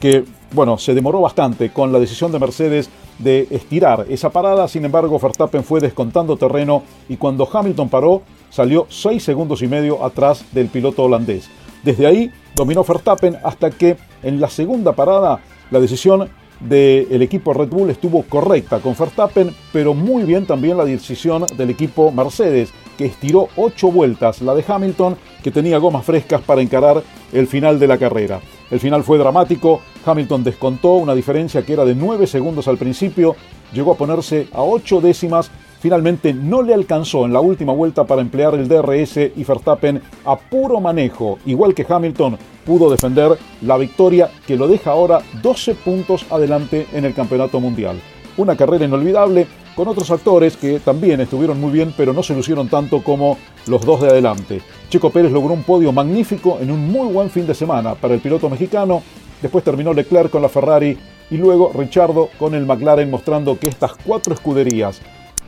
[0.00, 2.88] que, bueno, se demoró bastante con la decisión de Mercedes
[3.18, 4.66] de estirar esa parada.
[4.66, 10.02] Sin embargo, Verstappen fue descontando terreno y cuando Hamilton paró, salió 6 segundos y medio
[10.02, 11.50] atrás del piloto holandés.
[11.82, 16.28] Desde ahí dominó Verstappen hasta que en la segunda parada la decisión
[16.60, 21.70] del equipo Red Bull estuvo correcta con Verstappen, pero muy bien también la decisión del
[21.70, 27.02] equipo Mercedes, que estiró 8 vueltas la de Hamilton, que tenía gomas frescas para encarar
[27.32, 28.40] el final de la carrera.
[28.70, 33.34] El final fue dramático, Hamilton descontó una diferencia que era de 9 segundos al principio,
[33.72, 35.50] llegó a ponerse a 8 décimas
[35.82, 40.36] Finalmente no le alcanzó en la última vuelta para emplear el DRS y Verstappen a
[40.36, 46.24] puro manejo, igual que Hamilton, pudo defender la victoria que lo deja ahora 12 puntos
[46.30, 48.00] adelante en el Campeonato Mundial.
[48.36, 52.68] Una carrera inolvidable con otros actores que también estuvieron muy bien pero no se lucieron
[52.68, 54.62] tanto como los dos de adelante.
[54.88, 58.20] Checo Pérez logró un podio magnífico en un muy buen fin de semana para el
[58.20, 59.02] piloto mexicano,
[59.40, 60.96] después terminó Leclerc con la Ferrari
[61.28, 65.00] y luego Richardo con el McLaren mostrando que estas cuatro escuderías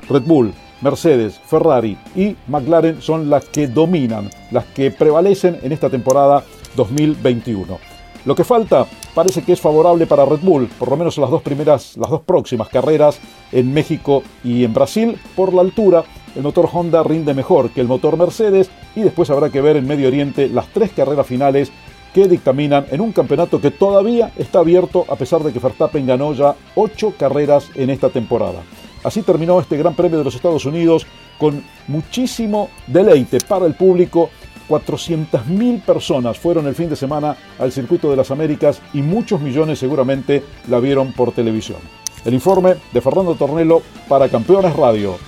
[0.09, 5.89] Red Bull, Mercedes, Ferrari y McLaren son las que dominan, las que prevalecen en esta
[5.89, 6.45] temporada
[6.77, 7.79] 2021.
[8.25, 11.43] Lo que falta parece que es favorable para Red Bull, por lo menos las dos
[11.43, 13.19] primeras, las dos próximas carreras
[13.53, 16.05] en México y en Brasil, por la altura.
[16.35, 19.87] El motor Honda rinde mejor que el motor Mercedes y después habrá que ver en
[19.87, 21.71] Medio Oriente las tres carreras finales
[22.13, 26.33] que dictaminan en un campeonato que todavía está abierto a pesar de que Verstappen ganó
[26.33, 28.63] ya ocho carreras en esta temporada.
[29.05, 31.07] Así terminó este Gran Premio de los Estados Unidos
[31.39, 34.31] con muchísimo deleite para el público.
[34.69, 39.79] 400.000 personas fueron el fin de semana al Circuito de las Américas y muchos millones
[39.79, 41.79] seguramente la vieron por televisión.
[42.25, 45.19] El informe de Fernando Tornelo para Campeones Radio.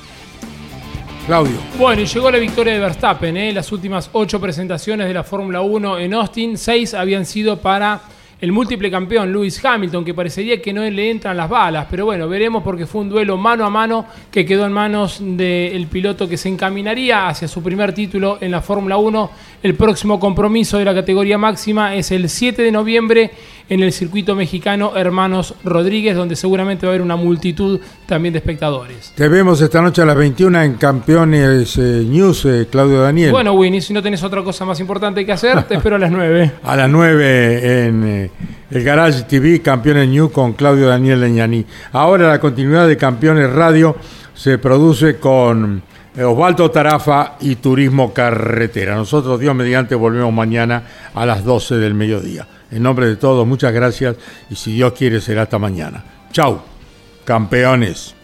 [1.26, 1.56] Claudio.
[1.78, 3.36] Bueno, y llegó la victoria de Verstappen.
[3.36, 3.52] ¿eh?
[3.52, 8.00] Las últimas ocho presentaciones de la Fórmula 1 en Austin, seis habían sido para
[8.38, 12.28] el múltiple campeón Lewis Hamilton, que parecería que no le entran las balas, pero bueno,
[12.28, 16.36] veremos porque fue un duelo mano a mano que quedó en manos del piloto que
[16.36, 19.30] se encaminaría hacia su primer título en la Fórmula 1.
[19.62, 23.30] El próximo compromiso de la categoría máxima es el 7 de noviembre
[23.68, 28.38] en el circuito mexicano Hermanos Rodríguez, donde seguramente va a haber una multitud también de
[28.38, 29.12] espectadores.
[29.14, 33.32] Te vemos esta noche a las 21 en Campeones eh, News, eh, Claudio Daniel.
[33.32, 36.10] Bueno, Winnie, si no tenés otra cosa más importante que hacer, te espero a las
[36.10, 36.52] 9.
[36.62, 38.30] A las 9 en eh,
[38.70, 41.66] el Garage TV, Campeones News con Claudio Daniel Leñaní.
[41.92, 43.96] Ahora la continuidad de Campeones Radio
[44.34, 45.82] se produce con
[46.24, 48.94] Osvaldo Tarafa y Turismo Carretera.
[48.94, 50.82] Nosotros, Dios mediante, volvemos mañana
[51.14, 52.46] a las 12 del mediodía.
[52.70, 54.16] En nombre de todos, muchas gracias
[54.50, 56.04] y si Dios quiere será hasta mañana.
[56.32, 56.62] Chau,
[57.24, 58.14] campeones.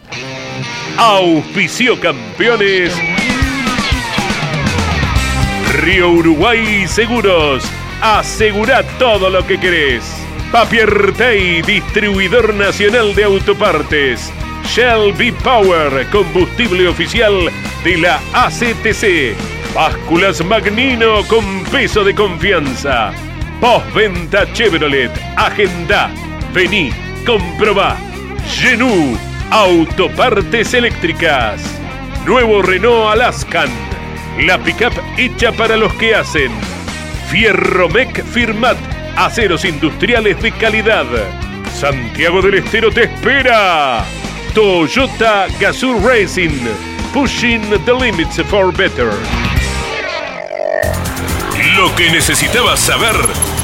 [0.97, 2.95] Auspicio campeones.
[5.81, 7.65] Río Uruguay Seguros.
[8.01, 10.05] Asegura todo lo que querés.
[10.51, 14.31] Papier Tay, distribuidor nacional de autopartes.
[14.65, 17.51] Shell V-Power, combustible oficial
[17.85, 19.37] de la ACTC.
[19.75, 23.13] Básculas Magnino con peso de confianza.
[23.63, 25.13] Postventa Chevrolet.
[25.37, 26.11] Agenda.
[26.53, 26.93] Vení,
[27.25, 27.97] comprobá.
[28.45, 29.17] Genú.
[29.53, 31.63] Autopartes eléctricas.
[32.27, 33.71] Nuevo Renault Alaskan.
[34.41, 36.51] La pickup hecha para los que hacen.
[37.31, 38.77] Fierromec Firmat.
[39.15, 41.07] Aceros industriales de calidad.
[41.73, 44.05] Santiago del Estero te espera.
[44.55, 46.67] Toyota Gazoo Racing.
[47.15, 49.13] Pushing the limits for better.
[51.77, 53.15] Lo que necesitabas saber